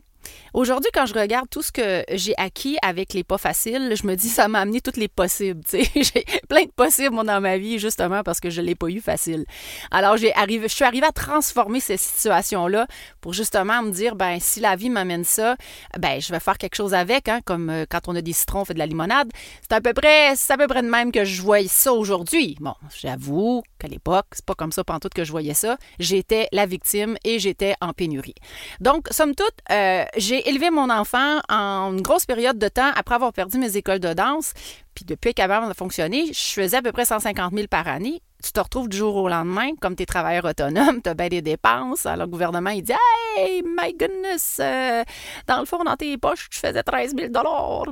Aujourd'hui, 0.54 0.90
quand 0.94 1.06
je 1.06 1.14
regarde 1.14 1.50
tout 1.50 1.62
ce 1.62 1.72
que 1.72 2.04
j'ai 2.12 2.34
acquis 2.38 2.78
avec 2.82 3.14
les 3.14 3.24
pas 3.24 3.38
faciles, 3.38 3.94
je 3.96 4.08
me 4.08 4.16
dis 4.16 4.30
ça 4.30 4.48
m'a 4.48 4.60
amené 4.60 4.82
toutes 4.82 4.98
les 4.98 5.08
possibles. 5.08 5.62
J'ai 5.72 6.26
plein 6.48 6.64
de 6.64 6.72
possibles 6.72 7.16
dans 7.26 7.42
ma 7.42 7.58
vie 7.58 7.80
justement 7.80 8.24
parce 8.24 8.40
que 8.40 8.50
je 8.50 8.62
ne 8.62 8.68
l'ai 8.68 8.76
pas 8.76 8.88
eu 8.88 9.02
facile. 9.02 9.46
Alors, 9.92 10.18
j'ai 10.18 10.34
arrivé, 10.34 10.68
je 10.68 10.74
suis 10.74 10.86
arrivée 10.86 11.06
à 11.08 11.12
transformer 11.12 11.80
ces 11.80 11.98
situations-là 11.98 12.88
pour 13.22 13.34
justement 13.34 13.82
me 13.82 13.92
dire 13.92 14.16
ben 14.16 14.38
si 14.40 14.60
la 14.60 14.76
vie 14.76 14.90
m'amène 14.90 15.24
ça, 15.24 15.56
ben 15.98 16.22
je 16.22 16.32
vais 16.32 16.40
faire 16.40 16.58
quelque 16.58 16.76
chose 16.76 16.94
avec. 16.94 17.28
Hein, 17.28 17.42
comme 17.46 17.70
euh, 17.70 17.86
quand 17.90 18.08
on 18.08 18.16
a 18.16 18.22
des 18.22 18.34
citrons, 18.34 18.62
on 18.62 18.66
fait 18.66 18.74
de 18.74 18.80
la 18.80 18.86
limonade. 18.86 19.30
C'est 19.62 19.74
à 19.74 19.82
peu 19.82 19.94
près, 19.94 20.36
c'est 20.36 20.54
à 20.54 20.58
peu 20.58 20.68
près 20.68 20.82
de 20.82 20.90
même 20.90 21.12
que 21.12 21.26
je 21.26 21.42
voyais 21.42 21.68
ça 21.68 21.94
aujourd'hui. 21.94 22.58
Bon, 22.60 22.74
j'avoue 22.98 23.64
qu'à 23.80 23.88
l'époque, 23.88 24.28
c'est 24.32 24.46
pas 24.46 24.56
comme 24.56 24.72
ça 24.72 24.84
tout 25.02 25.10
que 25.14 25.24
je 25.24 25.32
voyais 25.32 25.54
ça. 25.54 25.78
J'étais 26.00 26.48
la 26.52 26.66
victime 26.66 27.18
et 27.24 27.40
j'étais 27.40 27.76
en 27.82 27.94
pénurie. 27.94 28.36
Donc, 28.80 29.08
somme 29.12 29.36
toute, 29.36 29.54
euh, 29.72 30.06
j'ai 30.18 30.48
élevé 30.50 30.70
mon 30.70 30.90
enfant 30.90 31.40
en 31.50 31.94
une 31.94 32.02
grosse 32.02 32.26
période 32.26 32.58
de 32.58 32.68
temps 32.68 32.92
après 32.96 33.16
avoir 33.16 33.34
perdu 33.34 33.58
mes 33.58 33.78
écoles 33.78 34.00
de 34.00 34.14
danse. 34.14 34.54
Puis 34.94 35.06
depuis 35.06 35.34
qu'avant 35.34 35.68
de 35.68 35.74
fonctionner, 35.74 36.28
je 36.28 36.54
faisais 36.54 36.78
à 36.78 36.82
peu 36.82 36.92
près 36.92 37.06
150 37.06 37.54
000 37.54 37.68
par 37.68 37.88
année. 37.88 38.22
Tu 38.44 38.52
te 38.52 38.60
retrouves 38.60 38.88
du 38.88 38.96
jour 38.96 39.16
au 39.16 39.28
lendemain, 39.28 39.72
comme 39.82 39.96
tu 39.96 40.04
es 40.04 40.06
travailleur 40.06 40.46
autonome, 40.46 41.02
tu 41.02 41.10
as 41.10 41.14
bien 41.14 41.28
des 41.28 41.42
dépenses. 41.42 42.06
Alors 42.06 42.28
le 42.28 42.32
gouvernement, 42.32 42.70
il 42.70 42.84
dit 42.84 42.94
Hey, 43.38 43.64
my 43.64 43.94
goodness, 43.94 44.58
euh, 44.62 45.04
dans 45.48 45.60
le 45.60 45.66
fond, 45.66 45.84
dans 45.84 45.96
tes 45.96 46.18
poches, 46.18 46.50
tu 46.50 46.60
faisais 46.60 46.84
13 46.84 47.16
000 47.18 47.32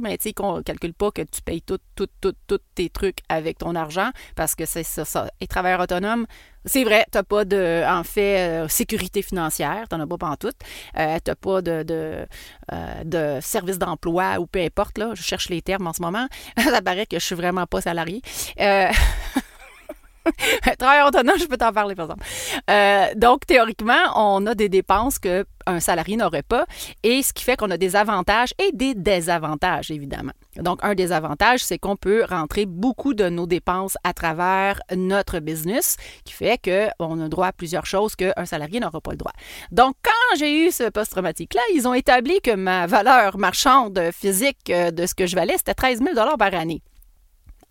Mais 0.01 0.17
tu 0.17 0.29
sais, 0.29 0.33
qu'on 0.33 0.61
calcule 0.61 0.93
pas 0.93 1.11
que 1.11 1.23
tu 1.23 1.41
payes 1.41 1.61
tout, 1.61 1.79
tout, 1.95 2.07
tout, 2.21 2.33
tous 2.47 2.59
tes 2.75 2.89
trucs 2.89 3.19
avec 3.27 3.57
ton 3.57 3.75
argent 3.75 4.11
parce 4.35 4.55
que 4.55 4.65
c'est 4.65 4.83
ça, 4.83 5.03
ça. 5.03 5.29
Et 5.41 5.47
travailleur 5.47 5.81
autonome, 5.81 6.25
c'est 6.65 6.83
vrai, 6.83 7.05
tu 7.11 7.17
n'as 7.17 7.23
pas 7.23 7.45
de, 7.45 7.83
en 7.87 8.03
fait, 8.03 8.37
euh, 8.39 8.67
sécurité 8.67 9.21
financière, 9.21 9.85
tu 9.89 9.95
n'en 9.95 10.03
as 10.03 10.17
pas 10.17 10.27
en 10.27 10.35
tout. 10.35 10.51
Euh, 10.97 11.17
tu 11.23 11.31
n'as 11.31 11.35
pas 11.35 11.61
de, 11.61 11.83
de, 11.83 12.25
euh, 12.71 13.03
de 13.03 13.39
service 13.41 13.77
d'emploi 13.77 14.39
ou 14.39 14.45
peu 14.45 14.59
importe, 14.59 14.97
là, 14.97 15.11
je 15.13 15.21
cherche 15.21 15.49
les 15.49 15.61
termes 15.61 15.87
en 15.87 15.93
ce 15.93 16.01
moment. 16.01 16.27
Ça 16.57 16.81
paraît 16.81 17.05
que 17.05 17.19
je 17.19 17.25
suis 17.25 17.35
vraiment 17.35 17.65
pas 17.65 17.81
salarié. 17.81 18.21
Travailleur 20.77 21.07
autonome, 21.07 21.37
je 21.39 21.45
peux 21.45 21.57
t'en 21.57 21.71
parler, 21.71 21.95
par 21.95 22.05
exemple. 22.05 22.25
Euh, 22.69 23.07
donc, 23.15 23.45
théoriquement, 23.45 23.93
on 24.15 24.45
a 24.45 24.55
des 24.55 24.69
dépenses 24.69 25.19
que 25.19 25.45
un 25.65 25.79
salarié 25.79 26.17
n'aurait 26.17 26.43
pas, 26.43 26.65
et 27.03 27.23
ce 27.23 27.31
qui 27.31 27.43
fait 27.43 27.55
qu'on 27.55 27.71
a 27.71 27.77
des 27.77 27.95
avantages 27.95 28.53
et 28.59 28.71
des 28.73 28.95
désavantages, 28.95 29.91
évidemment. 29.91 30.33
Donc, 30.57 30.79
un 30.83 30.93
des 30.93 31.11
avantages, 31.11 31.63
c'est 31.63 31.77
qu'on 31.77 31.95
peut 31.95 32.25
rentrer 32.27 32.65
beaucoup 32.65 33.13
de 33.13 33.29
nos 33.29 33.47
dépenses 33.47 33.97
à 34.03 34.13
travers 34.13 34.81
notre 34.93 35.39
business, 35.39 35.95
qui 36.25 36.33
fait 36.33 36.59
qu'on 36.61 37.21
a 37.21 37.29
droit 37.29 37.47
à 37.47 37.53
plusieurs 37.53 37.85
choses 37.85 38.15
qu'un 38.15 38.45
salarié 38.45 38.79
n'aura 38.79 38.99
pas 38.99 39.11
le 39.11 39.17
droit. 39.17 39.33
Donc, 39.71 39.95
quand 40.03 40.37
j'ai 40.37 40.67
eu 40.67 40.71
ce 40.71 40.89
post-traumatique-là, 40.89 41.61
ils 41.73 41.87
ont 41.87 41.93
établi 41.93 42.41
que 42.41 42.55
ma 42.55 42.85
valeur 42.87 43.37
marchande 43.37 43.99
physique 44.11 44.69
euh, 44.69 44.91
de 44.91 45.05
ce 45.05 45.15
que 45.15 45.27
je 45.27 45.35
valais, 45.35 45.55
c'était 45.57 45.73
13 45.73 45.99
000 45.99 46.37
par 46.37 46.53
année. 46.53 46.81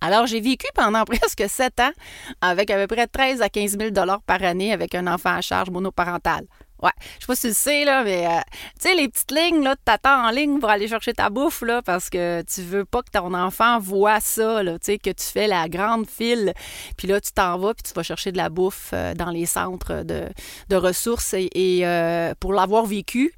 Alors, 0.02 0.26
j'ai 0.26 0.40
vécu 0.40 0.66
pendant 0.74 1.04
presque 1.06 1.44
sept 1.48 1.78
ans 1.78 1.92
avec 2.40 2.70
à 2.70 2.76
peu 2.76 2.92
près 2.92 3.06
13 3.06 3.40
à 3.40 3.48
15 3.48 3.78
000 3.78 3.90
par 4.26 4.42
année 4.42 4.72
avec 4.72 4.96
un 4.96 5.06
enfant 5.06 5.36
à 5.36 5.40
charge 5.40 5.70
monoparental. 5.70 6.44
Ouais, 6.82 6.90
je 7.20 7.20
sais 7.20 7.26
pas 7.28 7.36
si 7.36 7.42
tu 7.42 7.48
le 7.48 7.54
sais, 7.54 7.84
là, 7.84 8.02
mais 8.02 8.26
euh, 8.26 8.40
tu 8.80 8.88
sais, 8.88 8.94
les 8.96 9.08
petites 9.08 9.30
lignes, 9.30 9.62
là, 9.62 9.76
t'attends 9.84 10.26
en 10.26 10.30
ligne 10.30 10.58
pour 10.58 10.68
aller 10.68 10.88
chercher 10.88 11.12
ta 11.12 11.30
bouffe, 11.30 11.62
là, 11.62 11.80
parce 11.80 12.10
que 12.10 12.42
tu 12.42 12.60
veux 12.62 12.84
pas 12.84 13.02
que 13.02 13.10
ton 13.12 13.32
enfant 13.34 13.78
voit 13.78 14.18
ça, 14.18 14.64
là, 14.64 14.80
tu 14.80 14.86
sais, 14.86 14.98
que 14.98 15.10
tu 15.10 15.24
fais 15.24 15.46
la 15.46 15.68
grande 15.68 16.08
file, 16.08 16.52
puis 16.96 17.06
là, 17.06 17.20
tu 17.20 17.30
t'en 17.30 17.56
vas, 17.56 17.72
puis 17.74 17.84
tu 17.84 17.92
vas 17.94 18.02
chercher 18.02 18.32
de 18.32 18.36
la 18.36 18.48
bouffe 18.48 18.90
euh, 18.94 19.14
dans 19.14 19.30
les 19.30 19.46
centres 19.46 20.02
de, 20.02 20.74
ressources. 20.74 21.34
Et, 21.34 21.86
euh, 21.86 22.34
pour 22.40 22.52
l'avoir 22.52 22.84
vécu, 22.84 23.32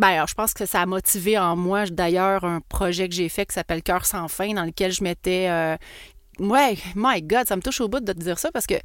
ben, 0.00 0.24
je 0.26 0.32
pense 0.32 0.54
que 0.54 0.64
ça 0.64 0.80
a 0.80 0.86
motivé 0.86 1.36
en 1.36 1.56
moi, 1.56 1.84
d'ailleurs, 1.84 2.44
un 2.44 2.62
projet 2.62 3.06
que 3.06 3.14
j'ai 3.14 3.28
fait 3.28 3.44
qui 3.44 3.52
s'appelle 3.52 3.82
Cœur 3.82 4.06
sans 4.06 4.28
fin, 4.28 4.54
dans 4.54 4.64
lequel 4.64 4.92
je 4.92 5.04
mettais. 5.04 5.50
Euh, 5.50 5.76
ouais, 6.38 6.78
my 6.96 7.20
God, 7.20 7.46
ça 7.46 7.54
me 7.54 7.60
touche 7.60 7.82
au 7.82 7.88
bout 7.88 8.00
de 8.00 8.10
te 8.10 8.18
dire 8.18 8.38
ça 8.38 8.50
parce 8.50 8.66
que 8.66 8.76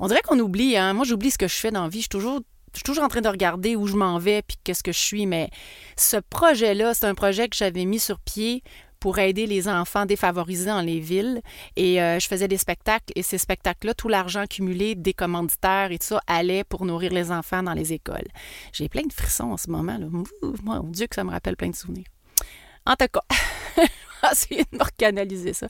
on 0.00 0.08
dirait 0.08 0.22
qu'on 0.22 0.40
oublie. 0.40 0.76
Hein? 0.76 0.92
Moi, 0.92 1.04
j'oublie 1.04 1.30
ce 1.30 1.38
que 1.38 1.46
je 1.46 1.54
fais 1.54 1.70
dans 1.70 1.84
la 1.84 1.88
vie. 1.88 1.98
Je 1.98 2.02
suis 2.02 2.08
toujours 2.08 2.40
je 2.72 2.78
suis 2.78 2.84
toujours 2.84 3.04
en 3.04 3.08
train 3.08 3.20
de 3.20 3.28
regarder 3.28 3.76
où 3.76 3.86
je 3.86 3.94
m'en 3.94 4.18
vais 4.18 4.42
puis 4.42 4.58
qu'est-ce 4.64 4.82
que 4.82 4.92
je 4.92 4.98
suis, 4.98 5.24
mais 5.24 5.50
ce 5.96 6.16
projet-là, 6.16 6.94
c'est 6.94 7.06
un 7.06 7.14
projet 7.14 7.48
que 7.48 7.56
j'avais 7.56 7.84
mis 7.84 8.00
sur 8.00 8.18
pied 8.18 8.64
pour 9.06 9.20
aider 9.20 9.46
les 9.46 9.68
enfants 9.68 10.04
défavorisés 10.04 10.66
dans 10.66 10.80
les 10.80 10.98
villes. 10.98 11.40
Et 11.76 12.02
euh, 12.02 12.18
je 12.18 12.26
faisais 12.26 12.48
des 12.48 12.56
spectacles 12.56 13.12
et 13.14 13.22
ces 13.22 13.38
spectacles-là, 13.38 13.94
tout 13.94 14.08
l'argent 14.08 14.40
accumulé 14.40 14.96
des 14.96 15.14
commanditaires 15.14 15.92
et 15.92 15.98
tout 16.00 16.06
ça 16.06 16.20
allait 16.26 16.64
pour 16.64 16.84
nourrir 16.84 17.12
les 17.12 17.30
enfants 17.30 17.62
dans 17.62 17.72
les 17.72 17.92
écoles. 17.92 18.26
J'ai 18.72 18.88
plein 18.88 19.06
de 19.06 19.12
frissons 19.12 19.52
en 19.52 19.56
ce 19.58 19.70
moment. 19.70 19.96
Là. 19.96 20.08
Mon 20.64 20.82
Dieu 20.88 21.06
que 21.06 21.14
ça 21.14 21.22
me 21.22 21.30
rappelle 21.30 21.54
plein 21.54 21.68
de 21.68 21.76
souvenirs. 21.76 22.08
En 22.84 22.96
tout 22.96 23.06
cas, 23.06 23.20
essayer 24.32 24.64
de 24.72 24.78
me 24.78 24.84
recanaliser 24.84 25.52
ça. 25.52 25.68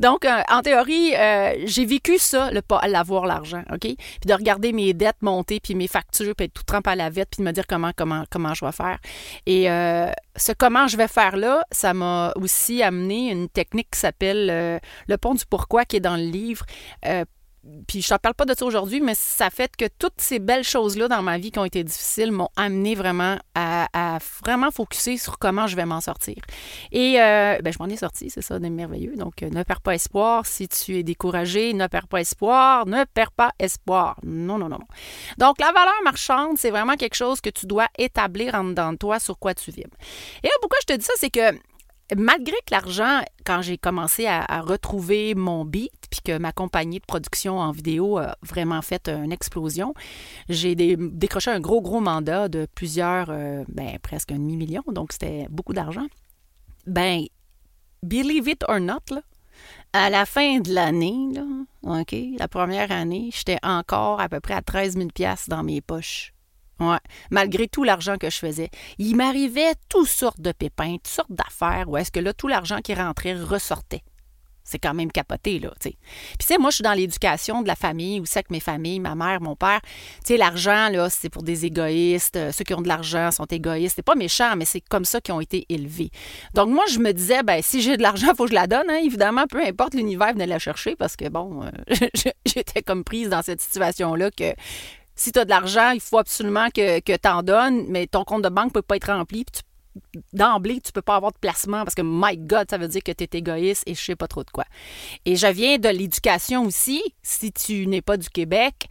Donc, 0.00 0.24
euh, 0.24 0.42
en 0.50 0.62
théorie, 0.62 1.14
euh, 1.16 1.54
j'ai 1.64 1.84
vécu 1.84 2.18
ça, 2.18 2.50
le 2.50 2.62
pas 2.62 2.80
l'avoir 2.86 3.26
l'argent, 3.26 3.62
OK? 3.72 3.80
Puis 3.80 3.96
de 4.26 4.34
regarder 4.34 4.72
mes 4.72 4.92
dettes 4.92 5.22
monter, 5.22 5.60
puis 5.60 5.74
mes 5.74 5.88
factures, 5.88 6.34
puis 6.34 6.46
être 6.46 6.54
tout 6.54 6.64
trempé 6.64 6.90
à 6.90 6.96
la 6.96 7.10
vette, 7.10 7.30
puis 7.30 7.42
de 7.42 7.48
me 7.48 7.52
dire 7.52 7.66
comment, 7.66 7.92
comment, 7.96 8.24
comment 8.30 8.54
je 8.54 8.64
vais 8.64 8.72
faire. 8.72 8.98
Et 9.46 9.70
euh, 9.70 10.10
ce 10.36 10.52
comment 10.52 10.86
je 10.86 10.96
vais 10.96 11.08
faire 11.08 11.36
là, 11.36 11.64
ça 11.70 11.94
m'a 11.94 12.32
aussi 12.36 12.82
amené 12.82 13.30
une 13.30 13.48
technique 13.48 13.88
qui 13.92 14.00
s'appelle 14.00 14.80
le 15.06 15.16
pont 15.16 15.34
du 15.34 15.44
pourquoi, 15.46 15.84
qui 15.84 15.96
est 15.96 16.00
dans 16.00 16.16
le 16.16 16.22
livre 16.22 16.64
puis 17.86 18.02
je 18.02 18.12
ne 18.12 18.18
parle 18.18 18.34
pas 18.34 18.44
de 18.44 18.54
ça 18.56 18.64
aujourd'hui, 18.64 19.00
mais 19.00 19.14
ça 19.14 19.48
fait 19.48 19.76
que 19.76 19.84
toutes 19.98 20.20
ces 20.20 20.40
belles 20.40 20.64
choses-là 20.64 21.06
dans 21.06 21.22
ma 21.22 21.38
vie 21.38 21.52
qui 21.52 21.60
ont 21.60 21.64
été 21.64 21.84
difficiles 21.84 22.32
m'ont 22.32 22.48
amené 22.56 22.96
vraiment 22.96 23.38
à, 23.54 24.18
vraiment 24.44 24.70
focuser 24.70 25.16
sur 25.16 25.38
comment 25.38 25.68
je 25.68 25.76
vais 25.76 25.84
m'en 25.84 26.00
sortir. 26.00 26.36
Et 26.90 27.20
euh, 27.20 27.58
ben, 27.62 27.72
je 27.72 27.78
m'en 27.78 27.88
ai 27.88 27.96
sorti, 27.96 28.30
c'est 28.30 28.42
ça, 28.42 28.58
des 28.58 28.70
merveilleux. 28.70 29.16
Donc, 29.16 29.42
euh, 29.42 29.50
ne 29.50 29.62
perds 29.62 29.80
pas 29.80 29.94
espoir. 29.94 30.44
Si 30.46 30.66
tu 30.68 30.96
es 30.96 31.02
découragé, 31.04 31.72
ne 31.72 31.86
perds 31.86 32.08
pas 32.08 32.20
espoir. 32.20 32.86
Ne 32.86 33.04
perds 33.04 33.32
pas 33.32 33.52
espoir. 33.60 34.16
Non, 34.24 34.58
non, 34.58 34.68
non, 34.68 34.78
non. 34.78 34.86
Donc, 35.38 35.60
la 35.60 35.70
valeur 35.72 35.94
marchande, 36.04 36.58
c'est 36.58 36.70
vraiment 36.70 36.96
quelque 36.96 37.16
chose 37.16 37.40
que 37.40 37.50
tu 37.50 37.66
dois 37.66 37.86
établir 37.96 38.54
en 38.54 38.64
dedans 38.64 38.92
de 38.92 38.98
toi 38.98 39.20
sur 39.20 39.38
quoi 39.38 39.54
tu 39.54 39.70
vibres. 39.70 39.96
Et 40.42 40.48
là, 40.48 40.52
pourquoi 40.60 40.78
je 40.82 40.94
te 40.94 40.98
dis 40.98 41.04
ça, 41.04 41.12
c'est 41.16 41.30
que 41.30 41.52
malgré 42.16 42.56
que 42.66 42.72
l'argent, 42.72 43.20
quand 43.44 43.62
j'ai 43.62 43.78
commencé 43.78 44.26
à, 44.26 44.60
retrouver 44.60 45.34
mon 45.34 45.64
beat, 45.64 45.92
puis 46.10 46.20
que 46.24 46.38
ma 46.38 46.52
compagnie 46.52 47.00
de 47.00 47.04
production 47.04 47.58
en 47.58 47.72
vidéo 47.72 48.18
a 48.18 48.36
vraiment 48.42 48.82
fait 48.82 49.08
une 49.08 49.32
explosion, 49.32 49.94
j'ai 50.48 50.74
décroché 50.74 51.50
un 51.50 51.60
gros, 51.60 51.80
gros 51.80 52.00
mandat 52.00 52.48
de 52.48 52.66
plusieurs, 52.74 53.30
euh, 53.30 53.64
ben, 53.68 53.98
presque 54.02 54.32
un 54.32 54.38
demi-million, 54.38 54.82
donc 54.88 55.12
c'était 55.12 55.46
beaucoup 55.50 55.72
d'argent. 55.72 56.06
Ben, 56.86 57.24
believe 58.02 58.48
it 58.48 58.64
or 58.68 58.80
not, 58.80 59.00
à 59.92 60.10
la 60.10 60.26
fin 60.26 60.60
de 60.60 60.72
l'année, 60.72 61.28
la 61.82 62.48
première 62.48 62.90
année, 62.90 63.30
j'étais 63.32 63.58
encore 63.62 64.20
à 64.20 64.28
peu 64.28 64.40
près 64.40 64.54
à 64.54 64.62
13 64.62 64.96
000 64.96 65.08
dans 65.48 65.62
mes 65.62 65.80
poches. 65.80 66.32
Malgré 67.30 67.68
tout 67.68 67.84
l'argent 67.84 68.16
que 68.18 68.30
je 68.30 68.38
faisais. 68.38 68.70
Il 68.98 69.16
m'arrivait 69.16 69.74
toutes 69.88 70.08
sortes 70.08 70.40
de 70.40 70.52
pépins, 70.52 70.96
toutes 70.96 71.08
sortes 71.08 71.32
d'affaires 71.32 71.88
où 71.88 71.96
est-ce 71.96 72.10
que 72.10 72.20
là, 72.20 72.32
tout 72.32 72.48
l'argent 72.48 72.80
qui 72.80 72.94
rentrait 72.94 73.34
ressortait. 73.34 74.02
C'est 74.64 74.78
quand 74.78 74.94
même 74.94 75.10
capoté, 75.10 75.58
là, 75.58 75.72
tu 75.80 75.90
sais. 75.90 75.96
Puis, 76.38 76.38
tu 76.38 76.46
sais, 76.46 76.58
moi, 76.58 76.70
je 76.70 76.76
suis 76.76 76.84
dans 76.84 76.92
l'éducation 76.92 77.62
de 77.62 77.68
la 77.68 77.74
famille, 77.74 78.20
où 78.20 78.26
c'est 78.26 78.44
que 78.44 78.52
mes 78.52 78.60
familles, 78.60 79.00
ma 79.00 79.16
mère, 79.16 79.40
mon 79.40 79.56
père, 79.56 79.80
tu 79.82 79.88
sais, 80.28 80.36
l'argent, 80.36 80.88
là, 80.88 81.10
c'est 81.10 81.28
pour 81.28 81.42
des 81.42 81.66
égoïstes. 81.66 82.36
Euh, 82.36 82.52
ceux 82.52 82.62
qui 82.62 82.72
ont 82.72 82.80
de 82.80 82.86
l'argent 82.86 83.32
sont 83.32 83.44
égoïstes. 83.46 83.96
C'est 83.96 84.04
pas 84.04 84.14
méchant, 84.14 84.54
mais 84.56 84.64
c'est 84.64 84.80
comme 84.80 85.04
ça 85.04 85.20
qu'ils 85.20 85.34
ont 85.34 85.40
été 85.40 85.66
élevés. 85.68 86.10
Donc, 86.54 86.68
moi, 86.68 86.84
je 86.90 87.00
me 87.00 87.12
disais, 87.12 87.42
ben 87.42 87.60
si 87.60 87.82
j'ai 87.82 87.96
de 87.96 88.02
l'argent, 88.02 88.28
il 88.30 88.36
faut 88.36 88.44
que 88.44 88.50
je 88.50 88.54
la 88.54 88.68
donne, 88.68 88.88
hein, 88.88 89.00
évidemment, 89.02 89.46
peu 89.48 89.60
importe 89.64 89.94
l'univers, 89.94 90.32
venait 90.32 90.46
la 90.46 90.60
chercher, 90.60 90.94
parce 90.94 91.16
que, 91.16 91.28
bon, 91.28 91.64
euh, 91.64 92.30
j'étais 92.46 92.82
comme 92.82 93.02
prise 93.02 93.30
dans 93.30 93.42
cette 93.42 93.60
situation-là 93.60 94.30
que 94.30 94.54
si 95.14 95.32
tu 95.32 95.38
as 95.38 95.44
de 95.44 95.50
l'argent, 95.50 95.90
il 95.90 96.00
faut 96.00 96.18
absolument 96.18 96.68
que, 96.70 97.00
que 97.00 97.16
tu 97.16 97.28
en 97.28 97.42
donnes, 97.42 97.86
mais 97.88 98.06
ton 98.06 98.24
compte 98.24 98.42
de 98.42 98.48
banque 98.48 98.66
ne 98.66 98.70
peut 98.70 98.82
pas 98.82 98.96
être 98.96 99.12
rempli. 99.12 99.44
D'emblée, 100.32 100.80
tu 100.80 100.88
ne 100.88 100.92
peux 100.92 101.02
pas 101.02 101.16
avoir 101.16 101.32
de 101.32 101.38
placement 101.38 101.84
parce 101.84 101.94
que, 101.94 102.02
my 102.02 102.38
God, 102.38 102.66
ça 102.70 102.78
veut 102.78 102.88
dire 102.88 103.02
que 103.02 103.12
tu 103.12 103.24
es 103.24 103.38
égoïste 103.38 103.82
et 103.86 103.94
je 103.94 104.02
sais 104.02 104.16
pas 104.16 104.26
trop 104.26 104.42
de 104.42 104.50
quoi. 104.50 104.64
Et 105.26 105.36
je 105.36 105.46
viens 105.46 105.78
de 105.78 105.88
l'éducation 105.88 106.64
aussi, 106.64 107.02
si 107.22 107.52
tu 107.52 107.86
n'es 107.86 108.00
pas 108.00 108.16
du 108.16 108.30
Québec, 108.30 108.88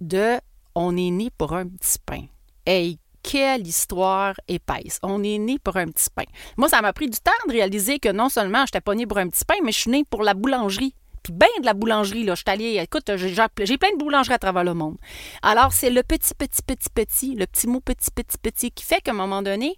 de 0.00 0.38
on 0.74 0.96
est 0.96 1.10
né 1.10 1.30
pour 1.30 1.54
un 1.54 1.66
petit 1.66 1.98
pain. 2.04 2.26
Hey, 2.66 2.98
quelle 3.22 3.66
histoire 3.66 4.34
épaisse. 4.48 4.98
On 5.02 5.22
est 5.22 5.38
né 5.38 5.58
pour 5.58 5.76
un 5.76 5.86
petit 5.86 6.10
pain. 6.14 6.24
Moi, 6.58 6.68
ça 6.68 6.82
m'a 6.82 6.92
pris 6.92 7.08
du 7.08 7.18
temps 7.18 7.32
de 7.46 7.52
réaliser 7.52 7.98
que 7.98 8.10
non 8.10 8.28
seulement 8.28 8.58
je 8.58 8.64
n'étais 8.64 8.80
pas 8.82 8.94
né 8.94 9.06
pour 9.06 9.18
un 9.18 9.28
petit 9.28 9.44
pain, 9.46 9.54
mais 9.64 9.72
je 9.72 9.78
suis 9.80 9.90
né 9.90 10.04
pour 10.04 10.22
la 10.22 10.34
boulangerie 10.34 10.94
puis 11.24 11.32
bien 11.32 11.48
de 11.58 11.64
la 11.64 11.74
boulangerie. 11.74 12.22
Là. 12.22 12.34
Je 12.34 12.42
suis 12.42 12.50
allée, 12.50 12.78
écoute, 12.80 13.10
j'ai 13.16 13.78
plein 13.78 13.92
de 13.92 13.98
boulangeries 13.98 14.34
à 14.34 14.38
travers 14.38 14.62
le 14.62 14.74
monde. 14.74 14.96
Alors, 15.42 15.72
c'est 15.72 15.90
le 15.90 16.02
petit, 16.04 16.34
petit, 16.34 16.62
petit, 16.62 16.90
petit, 16.90 17.34
le 17.34 17.46
petit 17.46 17.66
mot 17.66 17.80
petit, 17.80 18.10
petit, 18.12 18.38
petit 18.38 18.70
qui 18.70 18.84
fait 18.84 19.00
qu'à 19.00 19.10
un 19.10 19.14
moment 19.14 19.42
donné, 19.42 19.76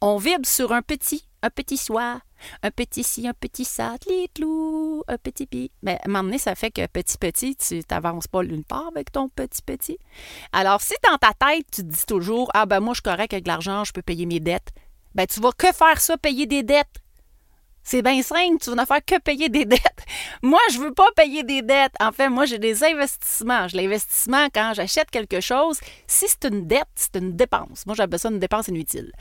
on 0.00 0.16
vibre 0.16 0.46
sur 0.46 0.72
un 0.72 0.82
petit, 0.82 1.28
un 1.42 1.50
petit 1.50 1.76
soir, 1.76 2.20
un 2.62 2.70
petit 2.70 3.02
ci, 3.02 3.28
un 3.28 3.32
petit 3.32 3.64
ça, 3.64 3.94
tlou, 4.34 5.02
un 5.06 5.18
petit 5.18 5.46
pi. 5.46 5.70
Mais 5.82 5.94
à 5.94 6.06
un 6.06 6.08
moment 6.08 6.24
donné, 6.24 6.38
ça 6.38 6.54
fait 6.54 6.70
que 6.70 6.86
petit, 6.86 7.18
petit, 7.18 7.56
tu 7.56 7.82
n'avances 7.90 8.26
pas 8.26 8.42
l'une 8.42 8.64
part 8.64 8.88
avec 8.88 9.12
ton 9.12 9.28
petit, 9.28 9.62
petit. 9.62 9.98
Alors, 10.52 10.80
si 10.80 10.94
dans 11.08 11.18
ta 11.18 11.32
tête, 11.32 11.66
tu 11.70 11.82
te 11.82 11.86
dis 11.86 12.06
toujours, 12.06 12.50
ah 12.54 12.66
ben 12.66 12.80
moi, 12.80 12.94
je 12.94 12.96
suis 12.96 13.02
correct 13.02 13.32
avec 13.32 13.46
l'argent, 13.46 13.84
je 13.84 13.92
peux 13.92 14.02
payer 14.02 14.26
mes 14.26 14.40
dettes, 14.40 14.70
ben 15.14 15.26
tu 15.26 15.40
vas 15.40 15.52
que 15.52 15.72
faire 15.72 16.00
ça, 16.00 16.16
payer 16.16 16.46
des 16.46 16.62
dettes. 16.62 17.02
C'est 17.88 18.02
bien 18.02 18.20
simple, 18.20 18.58
tu 18.60 18.70
vas 18.70 18.82
ne 18.82 18.84
faire 18.84 19.04
que 19.04 19.20
payer 19.20 19.48
des 19.48 19.64
dettes. 19.64 20.04
Moi, 20.42 20.58
je 20.72 20.78
veux 20.80 20.92
pas 20.92 21.06
payer 21.14 21.44
des 21.44 21.62
dettes. 21.62 21.94
En 22.00 22.10
fait, 22.10 22.28
moi, 22.28 22.44
j'ai 22.44 22.58
des 22.58 22.82
investissements. 22.82 23.68
J'ai 23.68 23.76
l'investissement 23.76 24.48
quand 24.52 24.72
j'achète 24.74 25.08
quelque 25.08 25.40
chose. 25.40 25.78
Si 26.08 26.26
c'est 26.26 26.52
une 26.52 26.66
dette, 26.66 26.88
c'est 26.96 27.14
une 27.14 27.36
dépense. 27.36 27.86
Moi, 27.86 27.94
j'appelle 27.94 28.18
ça 28.18 28.28
une 28.28 28.40
dépense 28.40 28.66
inutile. 28.66 29.12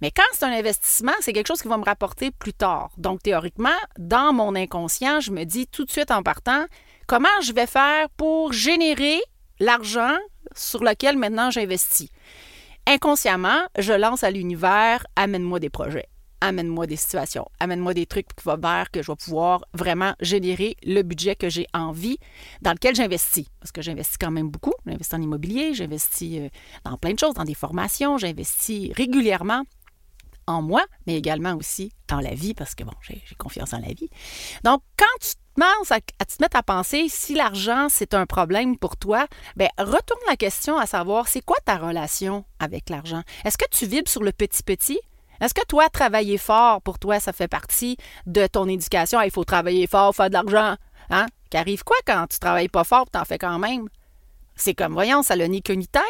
Mais 0.00 0.10
quand 0.10 0.22
c'est 0.32 0.46
un 0.46 0.52
investissement, 0.52 1.12
c'est 1.20 1.34
quelque 1.34 1.48
chose 1.48 1.60
qui 1.60 1.68
va 1.68 1.76
me 1.76 1.84
rapporter 1.84 2.30
plus 2.30 2.54
tard. 2.54 2.88
Donc, 2.96 3.22
théoriquement, 3.22 3.76
dans 3.98 4.32
mon 4.32 4.54
inconscient, 4.54 5.20
je 5.20 5.30
me 5.30 5.44
dis 5.44 5.66
tout 5.66 5.84
de 5.84 5.90
suite 5.90 6.10
en 6.10 6.22
partant, 6.22 6.64
comment 7.06 7.28
je 7.42 7.52
vais 7.52 7.66
faire 7.66 8.08
pour 8.16 8.54
générer 8.54 9.20
l'argent 9.60 10.16
sur 10.56 10.82
lequel 10.82 11.18
maintenant 11.18 11.50
j'investis? 11.50 12.08
Inconsciemment, 12.86 13.64
je 13.78 13.92
lance 13.92 14.24
à 14.24 14.30
l'univers, 14.30 15.06
amène-moi 15.14 15.60
des 15.60 15.68
projets 15.68 16.08
amène-moi 16.40 16.86
des 16.86 16.96
situations, 16.96 17.46
amène-moi 17.60 17.94
des 17.94 18.06
trucs 18.06 18.28
qui 18.34 18.44
vont 18.44 18.60
faire 18.60 18.90
que 18.90 19.02
je 19.02 19.10
vais 19.10 19.16
pouvoir 19.16 19.64
vraiment 19.72 20.14
générer 20.20 20.76
le 20.84 21.02
budget 21.02 21.36
que 21.36 21.48
j'ai 21.48 21.66
envie, 21.72 22.18
dans 22.62 22.72
lequel 22.72 22.94
j'investis. 22.94 23.46
Parce 23.60 23.72
que 23.72 23.82
j'investis 23.82 24.18
quand 24.18 24.30
même 24.30 24.50
beaucoup. 24.50 24.74
J'investis 24.86 25.14
en 25.14 25.22
immobilier, 25.22 25.74
j'investis 25.74 26.38
euh, 26.38 26.48
dans 26.84 26.96
plein 26.96 27.12
de 27.12 27.18
choses, 27.18 27.34
dans 27.34 27.44
des 27.44 27.54
formations, 27.54 28.18
j'investis 28.18 28.92
régulièrement 28.94 29.64
en 30.46 30.62
moi, 30.62 30.84
mais 31.06 31.16
également 31.16 31.54
aussi 31.54 31.92
dans 32.08 32.20
la 32.20 32.34
vie, 32.34 32.54
parce 32.54 32.74
que 32.74 32.84
bon, 32.84 32.92
j'ai 33.02 33.22
confiance 33.38 33.72
en 33.72 33.78
la 33.78 33.88
vie. 33.88 34.10
Donc, 34.62 34.82
quand 34.96 35.04
tu 35.20 35.34
commences 35.54 35.90
à, 35.90 36.00
te 36.00 36.42
mettre 36.42 36.56
à 36.56 36.62
penser 36.62 37.06
si 37.08 37.34
l'argent 37.34 37.86
c'est 37.88 38.14
un 38.14 38.26
problème 38.26 38.76
pour 38.76 38.96
toi, 38.96 39.26
ben 39.56 39.68
retourne 39.78 40.20
la 40.28 40.36
question 40.36 40.76
à 40.78 40.86
savoir 40.86 41.28
c'est 41.28 41.40
quoi 41.40 41.56
ta 41.64 41.76
relation 41.76 42.44
avec 42.58 42.90
l'argent? 42.90 43.22
Est-ce 43.44 43.56
que 43.56 43.68
tu 43.70 43.86
vibres 43.86 44.08
sur 44.08 44.22
le 44.22 44.32
petit 44.32 44.62
petit 44.62 44.98
est-ce 45.40 45.54
que 45.54 45.64
toi, 45.66 45.88
travailler 45.88 46.38
fort, 46.38 46.80
pour 46.82 46.98
toi, 46.98 47.20
ça 47.20 47.32
fait 47.32 47.48
partie 47.48 47.96
de 48.26 48.46
ton 48.46 48.68
éducation? 48.68 49.20
Il 49.20 49.30
faut 49.30 49.44
travailler 49.44 49.86
fort, 49.86 50.14
faire 50.14 50.28
de 50.28 50.34
l'argent. 50.34 50.76
Hein? 51.10 51.26
Qu'arrive 51.50 51.84
quoi 51.84 51.96
quand 52.06 52.26
tu 52.28 52.38
travailles 52.38 52.68
pas 52.68 52.84
fort, 52.84 53.06
t'en 53.10 53.24
fais 53.24 53.38
quand 53.38 53.58
même? 53.58 53.88
C'est 54.56 54.74
comme, 54.74 54.92
voyons, 54.92 55.22
ça 55.22 55.36
n'a 55.36 55.48
ni 55.48 55.62
queue 55.62 55.74
ni 55.74 55.88
tête. 55.88 56.02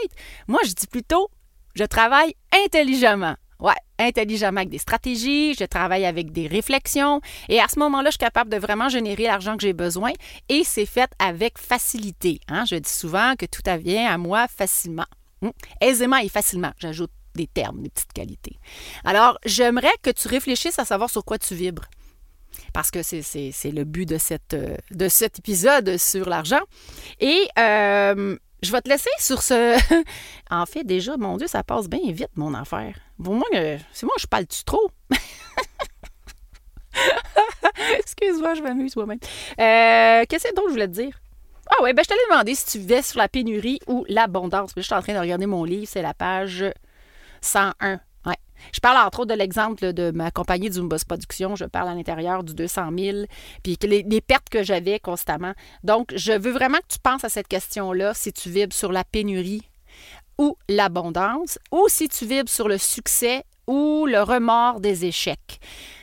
Moi, 0.48 0.60
je 0.64 0.72
dis 0.72 0.86
plutôt, 0.86 1.30
je 1.74 1.84
travaille 1.84 2.34
intelligemment. 2.64 3.36
Ouais, 3.60 3.72
intelligemment 3.98 4.58
avec 4.58 4.68
des 4.68 4.78
stratégies, 4.78 5.54
je 5.54 5.64
travaille 5.64 6.04
avec 6.04 6.32
des 6.32 6.48
réflexions 6.48 7.20
et 7.48 7.60
à 7.60 7.66
ce 7.68 7.78
moment-là, 7.78 8.10
je 8.10 8.14
suis 8.14 8.18
capable 8.18 8.50
de 8.50 8.58
vraiment 8.58 8.88
générer 8.88 9.24
l'argent 9.24 9.56
que 9.56 9.62
j'ai 9.62 9.72
besoin 9.72 10.10
et 10.48 10.64
c'est 10.64 10.86
fait 10.86 11.10
avec 11.18 11.56
facilité. 11.56 12.40
Hein? 12.48 12.64
Je 12.68 12.74
dis 12.74 12.90
souvent 12.90 13.34
que 13.38 13.46
tout 13.46 13.62
vient 13.80 14.12
à 14.12 14.18
moi 14.18 14.48
facilement. 14.48 15.06
Hum, 15.40 15.52
aisément 15.80 16.16
et 16.16 16.28
facilement. 16.28 16.72
J'ajoute 16.78 17.10
des 17.34 17.46
termes, 17.46 17.82
des 17.82 17.90
petites 17.90 18.12
qualités. 18.12 18.58
Alors, 19.04 19.38
j'aimerais 19.44 19.92
que 20.02 20.10
tu 20.10 20.28
réfléchisses 20.28 20.78
à 20.78 20.84
savoir 20.84 21.10
sur 21.10 21.24
quoi 21.24 21.38
tu 21.38 21.54
vibres. 21.54 21.84
Parce 22.72 22.90
que 22.90 23.02
c'est 23.02 23.70
le 23.72 23.84
but 23.84 24.08
de, 24.08 24.18
euh, 24.54 25.08
cet 25.08 25.38
épisode 25.38 25.96
sur 25.96 26.28
l'argent. 26.28 26.60
Et 27.20 27.48
euh, 27.58 28.36
je 28.62 28.72
vais 28.72 28.80
te 28.80 28.88
laisser 28.88 29.10
sur 29.18 29.42
ce. 29.42 29.76
en 30.50 30.66
fait, 30.66 30.84
déjà, 30.84 31.16
mon 31.16 31.36
Dieu, 31.36 31.46
ça 31.46 31.62
passe 31.62 31.88
bien 31.88 32.12
vite, 32.12 32.30
mon 32.36 32.54
affaire. 32.54 32.96
Pour 33.22 33.34
moi, 33.34 33.46
c'est 33.52 34.06
moi, 34.06 34.14
je 34.18 34.26
parle-tu 34.26 34.64
trop? 34.64 34.90
Excuse-moi, 37.98 38.54
je 38.54 38.62
m'amuse 38.62 38.96
moi-même. 38.96 39.18
Euh, 39.60 40.24
Qu'est-ce 40.28 40.44
que 40.44 40.54
je 40.66 40.70
voulais 40.70 40.88
te 40.88 40.92
dire? 40.92 41.20
Ah 41.70 41.82
ouais, 41.82 41.94
ben 41.94 42.02
je 42.02 42.08
t'allais 42.08 42.20
demander 42.30 42.54
si 42.54 42.66
tu 42.66 42.78
vivais 42.78 43.02
sur 43.02 43.18
la 43.18 43.28
pénurie 43.28 43.80
ou 43.86 44.04
l'abondance. 44.08 44.72
Je 44.76 44.82
suis 44.82 44.94
en 44.94 45.00
train 45.00 45.14
de 45.14 45.18
regarder 45.18 45.46
mon 45.46 45.64
livre, 45.64 45.86
c'est 45.88 46.02
la 46.02 46.12
page 46.12 46.64
101. 47.44 48.00
Ouais. 48.26 48.36
Je 48.72 48.80
parle 48.80 49.06
entre 49.06 49.20
autres 49.20 49.34
de 49.34 49.38
l'exemple 49.38 49.92
de 49.92 50.10
ma 50.10 50.30
compagnie 50.30 50.70
Boss 50.70 51.04
Production. 51.04 51.56
Je 51.56 51.64
parle 51.64 51.88
à 51.88 51.94
l'intérieur 51.94 52.42
du 52.42 52.54
200 52.54 52.90
000, 52.96 53.18
puis 53.62 53.78
les, 53.82 54.20
pertes 54.20 54.48
que 54.48 54.62
j'avais 54.62 54.98
constamment. 54.98 55.52
Donc, 55.82 56.12
je 56.16 56.32
veux 56.32 56.52
vraiment 56.52 56.78
que 56.78 56.94
tu 56.94 56.98
penses 56.98 57.24
à 57.24 57.28
cette 57.28 57.48
question-là, 57.48 58.14
si 58.14 58.32
tu 58.32 58.50
vibres 58.50 58.74
sur 58.74 58.92
la 58.92 59.04
pénurie 59.04 59.62
ou 60.38 60.56
l'abondance, 60.68 61.58
ou 61.70 61.86
si 61.88 62.08
tu 62.08 62.26
vibres 62.26 62.48
sur 62.48 62.68
le 62.68 62.78
succès 62.78 63.44
ou 63.66 64.06
le 64.06 64.22
remords 64.22 64.80
des 64.80 65.04
échecs. 65.04 65.60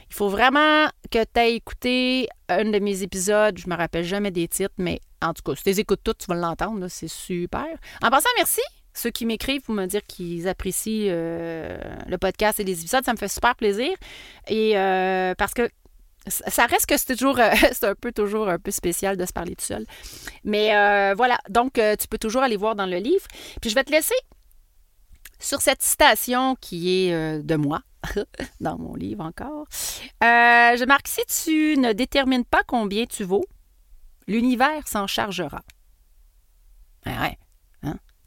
Il 0.10 0.16
faut 0.16 0.30
vraiment 0.30 0.88
que 1.10 1.24
tu 1.24 1.40
aies 1.40 1.56
écouté 1.56 2.28
un 2.50 2.66
de 2.66 2.80
mes 2.80 3.02
épisodes. 3.02 3.58
Je 3.58 3.70
me 3.70 3.76
rappelle 3.76 4.04
jamais 4.04 4.32
des 4.32 4.48
titres, 4.48 4.74
mais 4.78 5.00
en 5.22 5.34
tout 5.34 5.42
cas, 5.44 5.56
si 5.56 5.64
tu 5.64 5.70
les 5.70 5.80
écoutes 5.80 6.02
toutes, 6.04 6.18
tu 6.18 6.26
vas 6.28 6.36
l'entendre. 6.36 6.88
C'est 6.90 7.08
super. 7.08 7.68
En 8.02 8.10
passant, 8.10 8.30
merci 8.38 8.62
ceux 8.94 9.10
qui 9.10 9.26
m'écrivent 9.26 9.62
pour 9.62 9.74
me 9.74 9.86
dire 9.86 10.02
qu'ils 10.08 10.48
apprécient 10.48 11.08
euh, 11.10 11.78
le 12.08 12.18
podcast 12.18 12.60
et 12.60 12.64
les 12.64 12.80
épisodes, 12.80 13.04
ça 13.06 13.14
me 13.14 13.18
fait 13.18 13.28
super 13.28 13.56
plaisir. 13.56 13.90
Et 14.48 14.78
euh, 14.78 15.34
parce 15.38 15.54
que 15.54 15.70
ça 16.28 16.66
reste 16.66 16.86
que 16.86 16.98
c'est 16.98 17.16
toujours, 17.16 17.40
c'est 17.72 17.86
un 17.86 17.96
peu 17.96 18.12
toujours 18.12 18.50
un 18.50 18.60
peu 18.60 18.72
spécial 18.72 19.18
de 19.18 19.26
se 19.26 19.34
parler 19.34 19.56
tout 19.56 19.66
seul. 19.66 19.86
Mais 20.44 20.76
euh, 20.76 21.14
voilà, 21.16 21.40
donc 21.50 21.74
tu 21.74 22.08
peux 22.10 22.18
toujours 22.18 22.44
aller 22.44 22.58
voir 22.58 22.76
dans 22.76 22.86
le 22.86 22.98
livre. 22.98 23.26
Puis 23.62 23.70
je 23.70 23.76
vais 23.76 23.84
te 23.84 23.92
laisser 23.92 24.16
sur 25.40 25.62
cette 25.62 25.82
citation 25.82 26.56
qui 26.60 27.08
est 27.08 27.42
de 27.42 27.56
moi, 27.56 27.82
dans 28.60 28.78
mon 28.78 28.96
livre 28.96 29.24
encore. 29.24 29.66
je 30.22 30.86
marque 30.86 31.08
si 31.08 31.22
tu 31.44 31.80
ne 31.80 31.94
détermines 31.94 32.46
pas 32.46 32.62
combien 32.68 33.06
tu 33.06 33.24
vaux, 33.24 33.46
l'univers 34.28 34.88
s'en 34.88 35.08
chargera. 35.08 35.62
Ouais. 37.06 37.38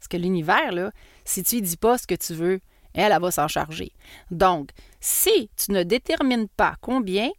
Parce 0.05 0.21
que 0.21 0.23
l'univers, 0.23 0.91
si 1.23 1.41
tu 1.41 1.55
ne 1.55 1.61
dis 1.61 1.77
pas 1.77 1.97
ce 1.97 2.05
que 2.05 2.13
tu 2.13 2.35
veux, 2.35 2.59
elle, 2.93 3.11
elle 3.11 3.19
va 3.19 3.31
s'en 3.31 3.47
charger. 3.47 3.91
Donc, 4.29 4.69
si 4.99 5.49
tu 5.57 5.71
ne 5.71 5.81
détermines 5.81 6.47
pas 6.47 6.75
combien 6.79 7.31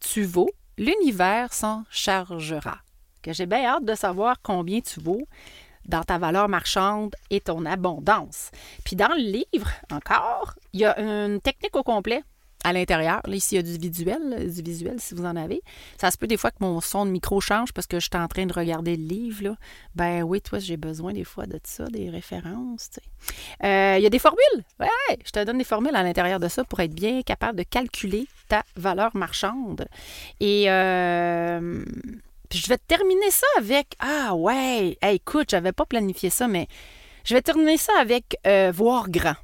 tu 0.00 0.24
vaux, 0.24 0.50
l'univers 0.78 1.52
s'en 1.52 1.84
chargera. 1.90 2.78
Que 3.22 3.32
j'ai 3.32 3.46
bien 3.46 3.64
hâte 3.66 3.84
de 3.84 3.94
savoir 3.94 4.42
combien 4.42 4.80
tu 4.80 4.98
vaux 4.98 5.28
dans 5.84 6.02
ta 6.02 6.18
valeur 6.18 6.48
marchande 6.48 7.14
et 7.30 7.40
ton 7.40 7.64
abondance. 7.64 8.50
Puis 8.84 8.96
dans 8.96 9.14
le 9.14 9.44
livre, 9.52 9.70
encore, 9.92 10.54
il 10.72 10.80
y 10.80 10.86
a 10.86 10.98
une 10.98 11.40
technique 11.40 11.76
au 11.76 11.84
complet 11.84 12.24
à 12.64 12.72
l'intérieur. 12.72 13.20
Là, 13.24 13.34
ici, 13.34 13.54
il 13.54 13.56
y 13.56 13.58
a 13.58 13.62
du 13.62 13.78
visuel, 13.78 14.52
du 14.52 14.62
visuel 14.62 14.96
si 14.98 15.14
vous 15.14 15.24
en 15.24 15.36
avez. 15.36 15.62
Ça 16.00 16.10
se 16.10 16.18
peut 16.18 16.26
des 16.26 16.36
fois 16.36 16.50
que 16.50 16.56
mon 16.60 16.80
son 16.80 17.06
de 17.06 17.10
micro 17.10 17.40
change 17.40 17.72
parce 17.72 17.86
que 17.86 18.00
je 18.00 18.08
suis 18.10 18.20
en 18.20 18.28
train 18.28 18.46
de 18.46 18.52
regarder 18.52 18.96
le 18.96 19.04
livre. 19.04 19.44
Là. 19.44 19.56
Ben 19.94 20.22
oui, 20.22 20.40
toi, 20.40 20.58
j'ai 20.58 20.76
besoin 20.76 21.12
des 21.12 21.24
fois 21.24 21.46
de 21.46 21.60
ça, 21.64 21.84
des 21.86 22.10
références. 22.10 22.90
Euh, 23.64 23.94
il 23.98 24.02
y 24.02 24.06
a 24.06 24.10
des 24.10 24.18
formules. 24.18 24.64
Ouais, 24.80 25.18
je 25.24 25.30
te 25.30 25.44
donne 25.44 25.58
des 25.58 25.64
formules 25.64 25.94
à 25.94 26.02
l'intérieur 26.02 26.40
de 26.40 26.48
ça 26.48 26.64
pour 26.64 26.80
être 26.80 26.94
bien 26.94 27.22
capable 27.22 27.58
de 27.58 27.64
calculer 27.64 28.26
ta 28.48 28.64
valeur 28.76 29.14
marchande. 29.16 29.86
Et 30.40 30.70
euh, 30.70 31.84
je 32.52 32.68
vais 32.68 32.78
terminer 32.78 33.30
ça 33.30 33.46
avec 33.56 33.94
Ah 34.00 34.34
ouais, 34.34 34.98
écoute, 35.02 35.50
j'avais 35.50 35.72
pas 35.72 35.86
planifié 35.86 36.30
ça, 36.30 36.48
mais 36.48 36.66
je 37.24 37.34
vais 37.34 37.42
terminer 37.42 37.76
ça 37.76 37.92
avec 38.00 38.38
euh, 38.46 38.72
voir 38.74 39.10
grand. 39.10 39.36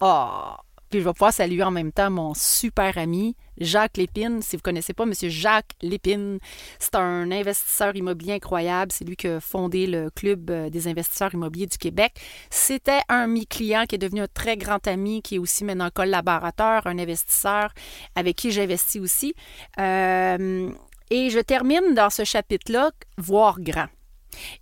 Oh, 0.00 0.56
puis 0.92 1.00
je 1.00 1.06
vais 1.06 1.12
pouvoir 1.14 1.32
saluer 1.32 1.62
en 1.62 1.70
même 1.70 1.90
temps 1.90 2.10
mon 2.10 2.34
super 2.34 2.98
ami 2.98 3.34
Jacques 3.56 3.96
Lépine. 3.96 4.42
Si 4.42 4.56
vous 4.56 4.58
ne 4.60 4.62
connaissez 4.62 4.92
pas 4.92 5.04
M. 5.04 5.14
Jacques 5.22 5.72
Lépine, 5.80 6.38
c'est 6.78 6.96
un 6.96 7.30
investisseur 7.30 7.96
immobilier 7.96 8.34
incroyable. 8.34 8.92
C'est 8.92 9.06
lui 9.06 9.16
qui 9.16 9.26
a 9.26 9.40
fondé 9.40 9.86
le 9.86 10.10
Club 10.10 10.50
euh, 10.50 10.68
des 10.68 10.88
investisseurs 10.88 11.32
immobiliers 11.32 11.66
du 11.66 11.78
Québec. 11.78 12.12
C'était 12.50 13.00
un 13.08 13.26
mi-client 13.26 13.86
qui 13.88 13.94
est 13.94 13.98
devenu 13.98 14.20
un 14.20 14.26
très 14.28 14.58
grand 14.58 14.86
ami, 14.86 15.22
qui 15.22 15.36
est 15.36 15.38
aussi 15.38 15.64
maintenant 15.64 15.88
collaborateur, 15.88 16.86
un 16.86 16.98
investisseur 16.98 17.72
avec 18.14 18.36
qui 18.36 18.50
j'investis 18.50 19.00
aussi. 19.00 19.34
Euh, 19.80 20.70
et 21.08 21.30
je 21.30 21.38
termine 21.38 21.94
dans 21.94 22.10
ce 22.10 22.24
chapitre-là, 22.24 22.90
voir 23.16 23.58
grand. 23.62 23.88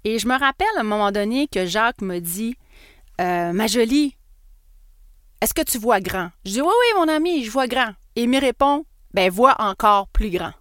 Et 0.05 0.21
je 0.21 0.29
me 0.29 0.39
rappelle 0.39 0.69
à 0.77 0.83
un 0.83 0.85
moment 0.85 1.11
donné 1.11 1.49
que 1.49 1.67
Jacques 1.67 2.03
me 2.03 2.21
dit 2.21 2.55
euh, 3.21 3.53
Ma 3.53 3.67
jolie, 3.67 4.15
est-ce 5.41 5.55
que 5.55 5.63
tu 5.63 5.79
vois 5.79 6.01
grand? 6.01 6.31
Je 6.45 6.53
dis 6.53 6.61
Oui, 6.61 6.69
oui, 6.69 6.99
mon 6.99 7.09
ami, 7.09 7.45
je 7.45 7.51
vois 7.51 7.67
grand. 7.67 7.93
Et 8.15 8.23
il 8.23 8.29
me 8.29 8.41
répond 8.41 8.85
Ben, 9.15 9.31
vois 9.31 9.57
encore 9.59 10.09
plus 10.09 10.31
grand. 10.31 10.53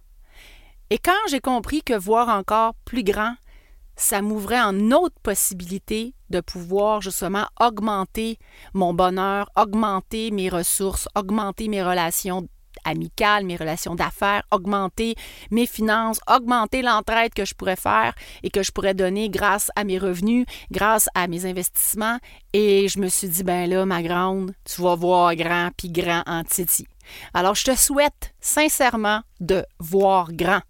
Et 0.88 0.98
quand 0.98 1.28
j'ai 1.28 1.40
compris 1.40 1.82
que 1.82 1.94
voir 1.94 2.28
encore 2.28 2.74
plus 2.84 3.04
grand, 3.04 3.34
ça 3.96 4.22
m'ouvrait 4.22 4.60
en 4.60 4.90
autre 4.90 5.16
possibilité 5.22 6.14
de 6.30 6.40
pouvoir 6.40 7.02
justement 7.02 7.46
augmenter 7.60 8.38
mon 8.72 8.94
bonheur, 8.94 9.50
augmenter 9.56 10.30
mes 10.30 10.48
ressources, 10.48 11.08
augmenter 11.14 11.68
mes 11.68 11.82
relations 11.82 12.48
amicales, 12.84 13.44
mes 13.44 13.56
relations 13.56 13.94
d'affaires, 13.94 14.42
augmenter 14.50 15.14
mes 15.50 15.66
finances, 15.66 16.20
augmenter 16.28 16.82
l'entraide 16.82 17.34
que 17.34 17.44
je 17.44 17.54
pourrais 17.54 17.76
faire 17.76 18.14
et 18.42 18.50
que 18.50 18.62
je 18.62 18.72
pourrais 18.72 18.94
donner 18.94 19.28
grâce 19.30 19.70
à 19.76 19.84
mes 19.84 19.98
revenus, 19.98 20.46
grâce 20.70 21.08
à 21.14 21.26
mes 21.26 21.46
investissements. 21.46 22.18
Et 22.52 22.88
je 22.88 22.98
me 22.98 23.08
suis 23.08 23.28
dit, 23.28 23.42
ben 23.42 23.68
là, 23.68 23.84
ma 23.86 24.02
grande, 24.02 24.52
tu 24.64 24.82
vas 24.82 24.94
voir 24.94 25.34
grand 25.34 25.70
puis 25.76 25.90
grand 25.90 26.22
en 26.26 26.42
titi. 26.44 26.86
Alors, 27.34 27.54
je 27.54 27.64
te 27.64 27.76
souhaite 27.76 28.34
sincèrement 28.40 29.22
de 29.40 29.64
voir 29.78 30.32
grand 30.32 30.62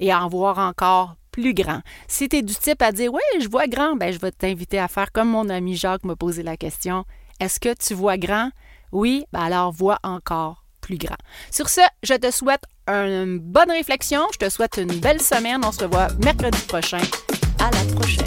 et 0.00 0.12
en 0.14 0.28
voir 0.28 0.58
encore 0.58 1.16
plus 1.30 1.54
grand. 1.54 1.80
Si 2.08 2.28
tu 2.28 2.36
es 2.36 2.42
du 2.42 2.54
type 2.54 2.82
à 2.82 2.92
dire, 2.92 3.12
oui, 3.12 3.20
je 3.40 3.48
vois 3.48 3.66
grand, 3.66 3.96
ben, 3.96 4.12
je 4.12 4.18
vais 4.18 4.32
t'inviter 4.32 4.78
à 4.78 4.88
faire 4.88 5.12
comme 5.12 5.30
mon 5.30 5.48
ami 5.48 5.76
Jacques 5.76 6.04
m'a 6.04 6.16
posé 6.16 6.42
la 6.42 6.56
question. 6.56 7.04
Est-ce 7.40 7.58
que 7.58 7.74
tu 7.74 7.94
vois 7.94 8.18
grand? 8.18 8.50
Oui, 8.92 9.24
ben 9.32 9.40
alors 9.40 9.72
vois 9.72 9.98
encore 10.02 10.61
plus 10.82 10.98
grand. 10.98 11.16
Sur 11.50 11.70
ce, 11.70 11.80
je 12.02 12.14
te 12.14 12.30
souhaite 12.30 12.64
une 12.86 13.38
bonne 13.38 13.70
réflexion. 13.70 14.26
Je 14.34 14.38
te 14.38 14.50
souhaite 14.50 14.76
une 14.76 15.00
belle 15.00 15.20
semaine. 15.20 15.62
On 15.64 15.72
se 15.72 15.84
revoit 15.84 16.08
mercredi 16.22 16.60
prochain. 16.66 17.00
À 17.58 17.70
la 17.70 17.94
prochaine. 17.94 18.26